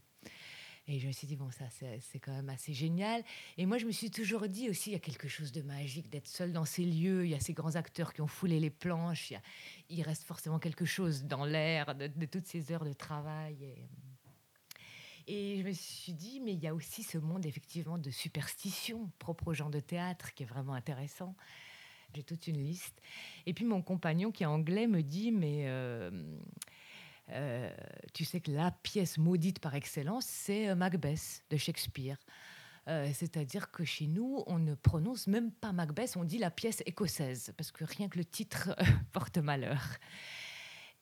Et 0.88 0.98
je 0.98 1.06
me 1.06 1.12
suis 1.12 1.28
dit, 1.28 1.36
bon, 1.36 1.50
ça, 1.50 1.64
c'est 1.70 2.18
quand 2.18 2.32
même 2.32 2.48
assez 2.48 2.72
génial. 2.72 3.22
Et 3.56 3.66
moi, 3.66 3.78
je 3.78 3.86
me 3.86 3.92
suis 3.92 4.10
toujours 4.10 4.48
dit 4.48 4.68
aussi, 4.68 4.90
il 4.90 4.92
y 4.94 4.96
a 4.96 5.00
quelque 5.00 5.28
chose 5.28 5.52
de 5.52 5.62
magique 5.62 6.10
d'être 6.10 6.26
seul 6.26 6.52
dans 6.52 6.64
ces 6.64 6.84
lieux. 6.84 7.24
Il 7.24 7.30
y 7.30 7.34
a 7.34 7.40
ces 7.40 7.52
grands 7.52 7.76
acteurs 7.76 8.12
qui 8.12 8.20
ont 8.20 8.26
foulé 8.26 8.58
les 8.58 8.70
planches. 8.70 9.32
Il, 9.88 10.02
reste 10.02 10.24
forcément 10.24 10.58
quelque 10.58 10.84
chose 10.84 11.24
dans 11.24 11.44
l'air 11.44 11.94
de, 11.94 12.26
toutes 12.26 12.46
ces 12.46 12.72
heures 12.72 12.84
de 12.84 12.92
travail. 12.92 13.56
Et, 15.28 15.58
je 15.58 15.62
me 15.62 15.72
suis 15.72 16.14
dit, 16.14 16.40
mais 16.40 16.52
il 16.52 16.60
y 16.60 16.66
a 16.66 16.74
aussi 16.74 17.04
ce 17.04 17.16
monde, 17.16 17.46
effectivement, 17.46 17.96
de 17.96 18.10
superstition 18.10 19.08
propre 19.20 19.48
aux 19.48 19.54
gens 19.54 19.70
de 19.70 19.78
théâtre 19.78 20.34
qui 20.34 20.42
est 20.42 20.46
vraiment 20.46 20.74
intéressant. 20.74 21.36
J'ai 22.12 22.24
toute 22.24 22.48
une 22.48 22.62
liste. 22.62 23.00
Et 23.46 23.54
puis, 23.54 23.64
mon 23.64 23.82
compagnon, 23.82 24.32
qui 24.32 24.42
est 24.42 24.46
anglais, 24.46 24.88
me 24.88 25.02
dit, 25.02 25.30
mais. 25.30 25.68
Euh, 25.68 26.10
euh, 27.30 27.70
tu 28.12 28.24
sais 28.24 28.40
que 28.40 28.50
la 28.50 28.70
pièce 28.70 29.18
maudite 29.18 29.60
par 29.60 29.74
excellence, 29.74 30.26
c'est 30.26 30.68
euh, 30.68 30.74
Macbeth 30.74 31.44
de 31.50 31.56
Shakespeare. 31.56 32.18
Euh, 32.88 33.10
c'est-à-dire 33.14 33.70
que 33.70 33.84
chez 33.84 34.08
nous, 34.08 34.42
on 34.46 34.58
ne 34.58 34.74
prononce 34.74 35.28
même 35.28 35.52
pas 35.52 35.72
Macbeth, 35.72 36.16
on 36.16 36.24
dit 36.24 36.38
la 36.38 36.50
pièce 36.50 36.82
écossaise, 36.84 37.52
parce 37.56 37.70
que 37.70 37.84
rien 37.84 38.08
que 38.08 38.18
le 38.18 38.24
titre 38.24 38.74
porte 39.12 39.38
malheur. 39.38 39.82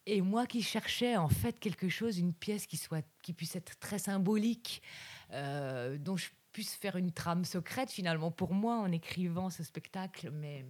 Et 0.06 0.20
moi 0.20 0.46
qui 0.46 0.62
cherchais 0.62 1.16
en 1.16 1.28
fait 1.28 1.58
quelque 1.58 1.88
chose, 1.88 2.18
une 2.18 2.34
pièce 2.34 2.66
qui, 2.66 2.76
soit, 2.76 3.04
qui 3.22 3.32
puisse 3.32 3.56
être 3.56 3.78
très 3.78 3.98
symbolique, 3.98 4.82
dont 5.30 6.16
je 6.16 6.30
puisse 6.52 6.74
faire 6.74 6.96
une 6.96 7.12
trame 7.12 7.44
secrète 7.44 7.90
finalement 7.90 8.30
pour 8.30 8.54
moi 8.54 8.76
en 8.76 8.90
écrivant 8.90 9.50
ce 9.50 9.62
spectacle, 9.62 10.30
mais 10.32 10.64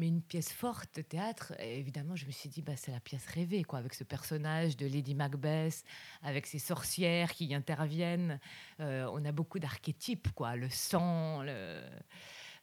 mais 0.00 0.08
une 0.08 0.22
pièce 0.22 0.50
forte 0.50 0.96
de 0.96 1.02
théâtre, 1.02 1.52
évidemment, 1.60 2.16
je 2.16 2.24
me 2.24 2.30
suis 2.30 2.48
dit, 2.48 2.62
bah, 2.62 2.72
c'est 2.74 2.90
la 2.90 3.00
pièce 3.00 3.26
rêvée, 3.26 3.64
quoi, 3.64 3.78
avec 3.78 3.92
ce 3.92 4.02
personnage 4.02 4.74
de 4.78 4.86
Lady 4.86 5.14
Macbeth, 5.14 5.84
avec 6.22 6.46
ces 6.46 6.58
sorcières 6.58 7.32
qui 7.32 7.54
interviennent. 7.54 8.40
Euh, 8.80 9.06
on 9.12 9.22
a 9.26 9.32
beaucoup 9.32 9.58
d'archétypes, 9.58 10.32
quoi, 10.34 10.56
le 10.56 10.70
sang, 10.70 11.42
le 11.42 11.82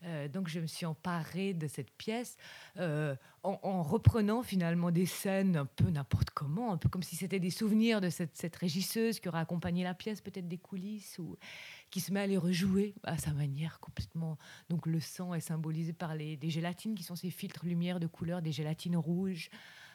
euh, 0.04 0.28
donc 0.28 0.48
je 0.48 0.60
me 0.60 0.68
suis 0.68 0.86
emparée 0.86 1.54
de 1.54 1.68
cette 1.68 1.90
pièce 1.92 2.38
euh, 2.78 3.16
en, 3.44 3.82
reprenant 3.82 4.44
finalement 4.44 4.92
des 4.92 5.06
scènes 5.06 5.56
un 5.56 5.66
peu 5.66 5.90
n'importe 5.90 6.30
comment, 6.32 6.72
un 6.72 6.78
peu 6.78 6.88
comme 6.90 7.02
si 7.02 7.16
c'était 7.16 7.40
des 7.40 7.50
souvenirs 7.50 8.00
de 8.00 8.10
cette, 8.10 8.36
cette, 8.36 8.56
régisseuse 8.56 9.20
qui 9.20 9.28
aurait 9.28 9.40
accompagné 9.40 9.84
la 9.84 9.94
pièce, 9.94 10.22
peut-être 10.22 10.48
des 10.48 10.58
coulisses, 10.58 11.18
ou 11.18 11.38
qui 11.90 12.00
se 12.00 12.12
met 12.12 12.20
à 12.20 12.28
les 12.28 12.38
rejouer 12.38 12.94
à 13.04 13.18
sa 13.18 13.32
manière 13.32 13.80
complètement. 13.80 14.38
Donc 14.70 14.86
le 14.86 15.00
sang 15.00 15.34
est 15.34 15.40
symbolisé 15.40 15.94
par 15.94 16.14
les, 16.14 16.38
des 16.38 16.50
gélatines 16.50 16.94
qui 16.94 17.04
sont 17.04 17.16
ces 17.16 17.32
filtres 17.32 17.66
lumière 17.66 18.00
de 18.00 18.08
couleur, 18.08 18.42
des 18.42 18.52
gélatines 18.52 18.98
rouges. 18.98 19.50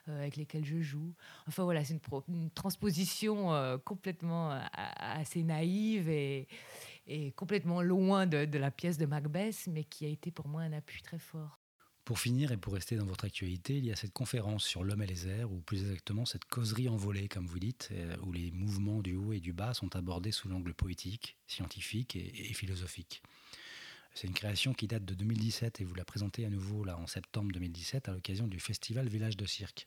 Euh, 0.09 0.19
avec 0.23 0.35
lesquelles 0.35 0.65
je 0.65 0.81
joue. 0.81 1.15
Enfin 1.47 1.63
voilà, 1.63 1.85
c'est 1.85 1.97
une, 2.27 2.51
transposition 2.51 3.79
complètement 3.85 4.51
assez 4.73 5.45
naïve 5.45 6.09
et, 6.09 6.49
et 7.07 7.33
complètement 7.33 7.83
loin 7.83 8.27
de, 8.27 8.59
la 8.59 8.71
pièce 8.71 8.99
de 8.99 9.07
Macbeth, 9.07 9.67
mais 9.69 9.85
qui 9.85 10.05
a 10.05 10.09
été 10.09 10.31
pour 10.31 10.49
moi 10.49 10.63
un 10.63 10.73
appui 10.73 11.03
très 11.03 11.19
fort. 11.19 11.59
Pour 12.05 12.19
finir 12.19 12.51
et 12.51 12.57
pour 12.57 12.75
rester 12.75 12.97
dans 12.97 13.07
votre 13.07 13.25
actualité, 13.25 13.79
il 13.79 13.85
y 13.85 13.93
a 13.93 13.97
cette 13.97 14.13
conférence 14.13 14.65
sur 14.65 14.83
l'homme 14.83 15.03
et 15.03 15.07
les 15.07 15.29
airs, 15.29 15.53
ou 15.53 15.61
plus 15.61 15.83
exactement 15.83 16.25
cette 16.25 16.45
causerie 16.47 16.89
envolée, 16.89 17.29
comme 17.29 17.47
vous 17.47 17.61
dites, 17.61 17.91
euh, 17.93 18.17
où 18.23 18.33
les 18.33 18.51
mouvements 18.51 19.03
du 19.03 19.15
haut 19.15 19.33
et 19.33 19.39
du 19.39 19.53
bas 19.53 19.73
sont 19.73 19.95
abordés 19.95 20.33
sous 20.33 20.49
l'angle 20.49 20.75
poétique, 20.75 21.37
scientifique 21.47 22.17
et, 22.17 22.53
philosophique. 22.55 23.23
C'est 24.15 24.27
une 24.27 24.35
création 24.35 24.75
qui 24.75 24.89
date 24.89 25.05
de 25.05 25.15
2017 25.15 25.81
et 25.81 25.85
vous 25.85 25.95
la 25.95 26.05
présentez 26.05 26.45
à 26.45 26.51
nouveau 26.51 26.85
là 26.85 26.99
en 26.99 27.07
septembre 27.07 27.53
2017 27.53 28.09
à 28.09 28.13
l'occasion 28.13 28.47
du 28.47 28.59
festival 28.59 29.09
Village 29.09 29.37
de 29.37 29.47
Cirque. 29.47 29.87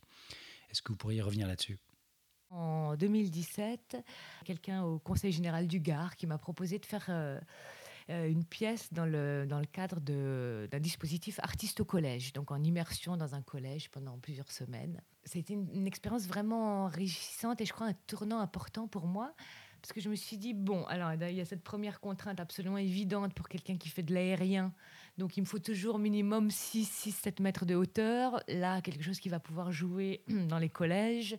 Est-ce 0.71 0.81
que 0.81 0.93
vous 0.93 0.97
pourriez 0.97 1.21
revenir 1.21 1.47
là-dessus? 1.47 1.77
En 2.55 2.95
2017, 2.95 3.97
quelqu'un 4.43 4.83
au 4.83 4.99
Conseil 4.99 5.31
général 5.31 5.67
du 5.67 5.79
Gard 5.79 6.15
qui 6.15 6.27
m'a 6.27 6.37
proposé 6.37 6.79
de 6.79 6.85
faire 6.85 7.05
euh, 7.09 7.39
euh, 8.09 8.29
une 8.29 8.45
pièce 8.45 8.91
dans 8.93 9.05
le, 9.05 9.45
dans 9.47 9.59
le 9.59 9.65
cadre 9.65 9.99
d'un 9.99 10.79
dispositif 10.79 11.39
artiste 11.39 11.79
au 11.81 11.85
collège, 11.85 12.33
donc 12.33 12.51
en 12.51 12.63
immersion 12.63 13.17
dans 13.17 13.35
un 13.35 13.41
collège 13.41 13.89
pendant 13.89 14.17
plusieurs 14.17 14.51
semaines. 14.51 15.01
C'était 15.23 15.53
une, 15.53 15.69
une 15.73 15.87
expérience 15.87 16.27
vraiment 16.27 16.85
enrichissante 16.85 17.61
et 17.61 17.65
je 17.65 17.73
crois 17.73 17.87
un 17.87 17.95
tournant 18.07 18.39
important 18.39 18.87
pour 18.87 19.07
moi. 19.07 19.33
Parce 19.85 19.93
que 19.93 20.01
je 20.01 20.09
me 20.09 20.15
suis 20.15 20.37
dit, 20.37 20.55
bon, 20.55 20.83
alors 20.85 21.13
il 21.13 21.35
y 21.35 21.41
a 21.41 21.45
cette 21.45 21.63
première 21.63 21.99
contrainte 21.99 22.39
absolument 22.39 22.79
évidente 22.79 23.35
pour 23.35 23.47
quelqu'un 23.47 23.77
qui 23.77 23.89
fait 23.89 24.01
de 24.01 24.15
l'aérien. 24.15 24.73
Donc 25.19 25.37
il 25.37 25.41
me 25.41 25.45
faut 25.45 25.59
toujours 25.59 25.99
minimum 25.99 26.49
6, 26.49 26.85
6, 26.85 27.11
7 27.11 27.39
mètres 27.39 27.67
de 27.67 27.75
hauteur. 27.75 28.41
Là, 28.47 28.81
quelque 28.81 29.03
chose 29.03 29.19
qui 29.19 29.29
va 29.29 29.39
pouvoir 29.39 29.71
jouer 29.71 30.23
dans 30.49 30.57
les 30.57 30.69
collèges. 30.69 31.37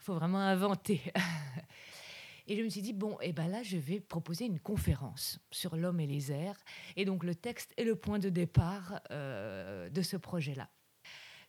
Il 0.00 0.04
faut 0.04 0.14
vraiment 0.14 0.38
inventer. 0.38 1.02
Et 2.46 2.56
je 2.56 2.62
me 2.62 2.68
suis 2.70 2.80
dit, 2.80 2.94
bon, 2.94 3.12
et 3.20 3.28
eh 3.28 3.32
ben 3.32 3.46
là, 3.48 3.62
je 3.62 3.76
vais 3.76 4.00
proposer 4.00 4.46
une 4.46 4.58
conférence 4.58 5.38
sur 5.52 5.76
l'homme 5.76 6.00
et 6.00 6.06
les 6.06 6.32
airs. 6.32 6.58
Et 6.96 7.04
donc, 7.04 7.22
le 7.22 7.34
texte 7.36 7.72
est 7.76 7.84
le 7.84 7.94
point 7.94 8.18
de 8.18 8.28
départ 8.28 9.00
euh, 9.12 9.88
de 9.88 10.02
ce 10.02 10.16
projet-là. 10.16 10.68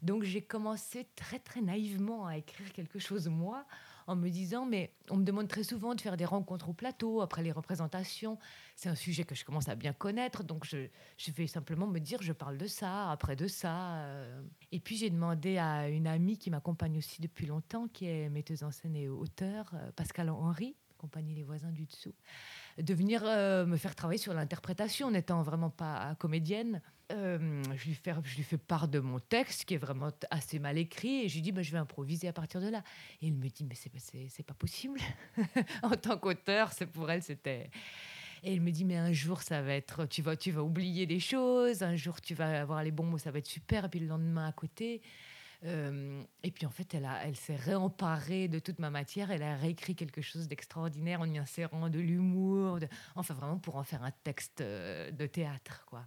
Donc, 0.03 0.23
j'ai 0.23 0.43
commencé 0.43 1.07
très, 1.15 1.39
très 1.39 1.61
naïvement 1.61 2.27
à 2.27 2.37
écrire 2.37 2.71
quelque 2.73 2.99
chose, 2.99 3.29
moi, 3.29 3.65
en 4.07 4.15
me 4.15 4.29
disant, 4.29 4.65
mais 4.65 4.91
on 5.09 5.17
me 5.17 5.23
demande 5.23 5.47
très 5.47 5.63
souvent 5.63 5.95
de 5.95 6.01
faire 6.01 6.17
des 6.17 6.25
rencontres 6.25 6.69
au 6.69 6.73
plateau 6.73 7.21
après 7.21 7.43
les 7.43 7.51
représentations. 7.51 8.37
C'est 8.75 8.89
un 8.89 8.95
sujet 8.95 9.23
que 9.23 9.35
je 9.35 9.45
commence 9.45 9.69
à 9.69 9.75
bien 9.75 9.93
connaître, 9.93 10.43
donc 10.43 10.65
je, 10.65 10.87
vais 11.31 11.47
simplement 11.47 11.87
me 11.87 11.99
dire, 11.99 12.21
je 12.21 12.33
parle 12.33 12.57
de 12.57 12.67
ça, 12.67 13.11
après 13.11 13.35
de 13.35 13.47
ça. 13.47 13.95
Euh. 13.97 14.41
Et 14.71 14.79
puis 14.79 14.97
j'ai 14.97 15.09
demandé 15.09 15.57
à 15.57 15.89
une 15.89 16.07
amie 16.07 16.37
qui 16.37 16.49
m'accompagne 16.49 16.97
aussi 16.97 17.21
depuis 17.21 17.45
longtemps, 17.45 17.87
qui 17.87 18.07
est 18.07 18.29
metteuse 18.29 18.63
en 18.63 18.71
scène 18.71 18.95
et 18.95 19.09
auteur, 19.09 19.71
euh, 19.73 19.91
Pascal 19.95 20.29
Henry, 20.29 20.75
accompagner 20.91 21.33
les 21.35 21.43
voisins 21.43 21.71
du 21.71 21.85
dessous, 21.85 22.13
de 22.77 22.93
venir 22.93 23.21
euh, 23.25 23.65
me 23.65 23.77
faire 23.77 23.95
travailler 23.95 24.17
sur 24.17 24.33
l'interprétation, 24.33 25.11
n'étant 25.11 25.41
vraiment 25.43 25.69
pas 25.69 26.15
comédienne. 26.19 26.81
Euh, 27.11 27.61
je, 27.75 27.87
lui 27.87 27.95
fais, 27.95 28.13
je 28.23 28.37
lui 28.37 28.43
fais 28.43 28.57
part 28.57 28.87
de 28.87 28.99
mon 28.99 29.19
texte, 29.19 29.65
qui 29.65 29.73
est 29.73 29.77
vraiment 29.77 30.11
assez 30.29 30.59
mal 30.59 30.77
écrit, 30.77 31.25
et 31.25 31.29
je 31.29 31.35
lui 31.35 31.41
dis, 31.41 31.51
bah, 31.51 31.61
je 31.61 31.71
vais 31.71 31.77
improviser 31.77 32.27
à 32.27 32.33
partir 32.33 32.61
de 32.61 32.69
là. 32.69 32.83
Et 33.21 33.27
il 33.27 33.33
me 33.33 33.47
dit, 33.47 33.65
mais 33.65 33.75
c'est, 33.75 34.43
pas 34.43 34.53
possible. 34.53 34.99
en 35.83 35.91
tant 35.91 36.17
qu'auteur, 36.17 36.71
c'est 36.71 36.87
pour 36.87 37.09
elle, 37.09 37.23
c'était... 37.23 37.69
Et 38.43 38.53
il 38.53 38.61
me 38.61 38.71
dit, 38.71 38.85
mais 38.85 38.97
un 38.97 39.13
jour, 39.13 39.43
ça 39.43 39.61
va 39.61 39.73
être, 39.73 40.07
tu 40.07 40.23
vas, 40.23 40.35
tu 40.35 40.49
vas 40.49 40.63
oublier 40.63 41.05
des 41.05 41.19
choses, 41.19 41.83
un 41.83 41.95
jour, 41.95 42.19
tu 42.21 42.33
vas 42.33 42.61
avoir 42.61 42.83
les 42.83 42.89
bons 42.89 43.03
mots, 43.03 43.19
ça 43.19 43.29
va 43.29 43.37
être 43.37 43.47
super, 43.47 43.85
et 43.85 43.89
puis 43.89 43.99
le 43.99 44.07
lendemain 44.07 44.47
à 44.47 44.51
côté, 44.51 45.03
euh, 45.63 46.23
et 46.43 46.51
puis 46.51 46.65
en 46.65 46.71
fait, 46.71 46.93
elle, 46.95 47.07
elle 47.23 47.35
s'est 47.35 47.55
réemparée 47.55 48.47
de 48.47 48.59
toute 48.59 48.79
ma 48.79 48.89
matière. 48.89 49.31
Elle 49.31 49.43
a 49.43 49.55
réécrit 49.55 49.95
quelque 49.95 50.21
chose 50.21 50.47
d'extraordinaire 50.47 51.21
en 51.21 51.31
y 51.31 51.37
insérant 51.37 51.89
de 51.89 51.99
l'humour, 51.99 52.79
enfin 53.15 53.33
vraiment 53.33 53.59
pour 53.59 53.75
en 53.75 53.83
faire 53.83 54.03
un 54.03 54.11
texte 54.11 54.61
euh, 54.61 55.11
de 55.11 55.25
théâtre, 55.27 55.85
quoi. 55.85 56.05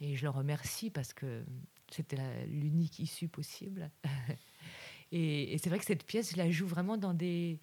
Et 0.00 0.16
je 0.16 0.24
le 0.24 0.30
remercie 0.30 0.90
parce 0.90 1.12
que 1.14 1.44
c'était 1.90 2.18
l'unique 2.46 2.98
issue 2.98 3.28
possible. 3.28 3.90
et, 5.12 5.56
c'est 5.58 5.70
vrai 5.70 5.78
que 5.78 5.84
cette 5.84 6.04
pièce, 6.04 6.32
je 6.32 6.36
la 6.36 6.50
joue 6.50 6.66
vraiment 6.66 6.96
dans 6.96 7.14
des 7.14 7.60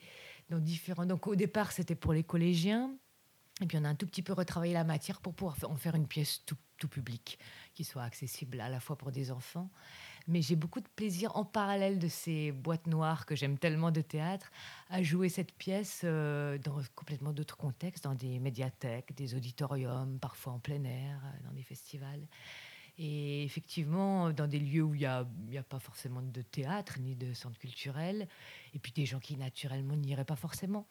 dans 0.50 0.60
différents. 0.60 1.06
Donc 1.06 1.28
au 1.28 1.36
départ, 1.36 1.72
c'était 1.72 1.96
pour 1.96 2.14
les 2.14 2.24
collégiens. 2.24 2.96
Et 3.62 3.68
puis 3.68 3.78
on 3.78 3.84
a 3.84 3.90
un 3.90 3.96
tout 3.96 4.08
petit 4.08 4.24
peu 4.24 4.34
retravaillé 4.34 4.74
la 4.74 4.84
matière 4.84 5.22
pour 5.22 5.34
pouvoir 5.34 5.56
en 5.70 5.76
faire 5.76 5.96
une 5.96 6.08
pièce 6.08 6.44
tout, 6.46 6.58
tout 6.78 6.88
public, 6.88 7.38
qui 7.76 7.84
soit 7.84 8.02
accessible 8.02 8.60
à 8.60 8.70
la 8.70 8.80
fois 8.80 8.98
pour 8.98 9.12
des 9.12 9.30
enfants 9.30 9.70
mais 10.28 10.42
j'ai 10.42 10.56
beaucoup 10.56 10.80
de 10.80 10.88
plaisir 10.96 11.36
en 11.36 11.46
parallèle 11.46 12.00
de 12.00 12.08
ces 12.08 12.52
boîtes 12.52 12.88
noires 12.88 13.26
que 13.26 13.36
j'aime 13.36 13.58
tellement 13.58 13.92
de 13.92 14.02
théâtre 14.02 14.52
à 14.90 15.04
jouer 15.04 15.30
cette 15.30 15.54
pièce 15.54 16.02
euh, 16.04 16.58
dans 16.58 16.78
complètement 16.96 17.34
d'autres 17.34 17.58
contextes, 17.58 18.04
dans 18.04 18.16
des 18.16 18.40
médiathèques, 18.40 19.16
des 19.16 19.36
auditoriums, 19.36 20.20
parfois 20.20 20.54
en 20.54 20.60
plein 20.60 20.84
air, 20.84 21.22
euh, 21.26 21.48
dans 21.48 21.54
des 21.54 21.64
festivals. 21.64 22.28
Et 22.98 23.44
effectivement, 23.44 24.32
dans 24.32 24.48
des 24.48 24.60
lieux 24.60 24.84
où 24.84 24.94
il 24.94 25.00
n'y 25.00 25.58
a, 25.58 25.64
pas 25.64 25.80
forcément 25.80 26.22
de 26.22 26.42
théâtre 26.42 27.00
ni 27.00 27.16
de 27.16 27.34
centre 27.34 27.58
culturel, 27.58 28.28
et 28.74 28.80
puis 28.80 28.92
des 28.92 29.06
gens 29.06 29.20
qui 29.20 29.38
naturellement 29.38 29.96
n'iraient 29.96 30.26
pas 30.26 30.36
forcément. 30.36 30.86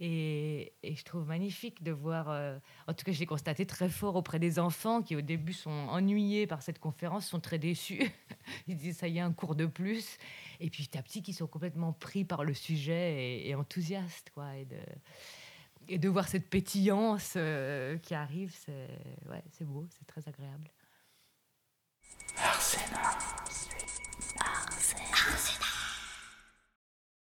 Et, 0.00 0.72
je 0.84 1.02
trouve 1.02 1.26
magnifique 1.26 1.82
de 1.82 1.92
voir, 1.92 2.30
euh, 2.30 2.58
en 2.86 2.94
tout 2.94 3.04
cas 3.04 3.12
je 3.12 3.18
l'ai 3.18 3.26
constaté 3.26 3.66
très 3.66 3.88
fort 3.88 4.16
auprès 4.16 4.38
des 4.38 4.58
enfants 4.58 5.02
qui 5.02 5.16
au 5.16 5.20
début 5.20 5.52
sont 5.52 5.70
ennuyés 5.70 6.46
par 6.46 6.62
cette 6.62 6.78
conférence, 6.78 7.26
sont 7.26 7.40
très 7.40 7.58
déçus. 7.58 8.02
Ils 8.68 8.76
disent 8.76 8.98
ça 8.98 9.08
y 9.08 9.18
est, 9.18 9.20
un 9.20 9.32
cours 9.32 9.54
de 9.54 9.66
plus. 9.66 10.18
Et 10.60 10.70
puis 10.70 10.86
petit 10.86 10.98
à 10.98 11.02
petit, 11.02 11.22
qui 11.22 11.32
sont 11.32 11.46
complètement 11.46 11.92
pris 11.92 12.24
par 12.24 12.44
le 12.44 12.54
sujet 12.54 13.46
et, 13.46 13.54
enthousiastes. 13.54 14.30
Quoi, 14.34 14.56
et 14.56 14.64
de, 14.64 14.76
et 15.88 15.98
de 15.98 16.08
voir 16.08 16.28
cette 16.28 16.48
pétillance 16.48 17.34
euh, 17.36 17.98
qui 17.98 18.14
arrive, 18.14 18.54
c'est 18.54 18.88
ouais, 19.28 19.42
beau, 19.62 19.86
c'est 19.90 20.06
très 20.06 20.26
agréable. 20.28 20.70
Arsena. 22.42 23.45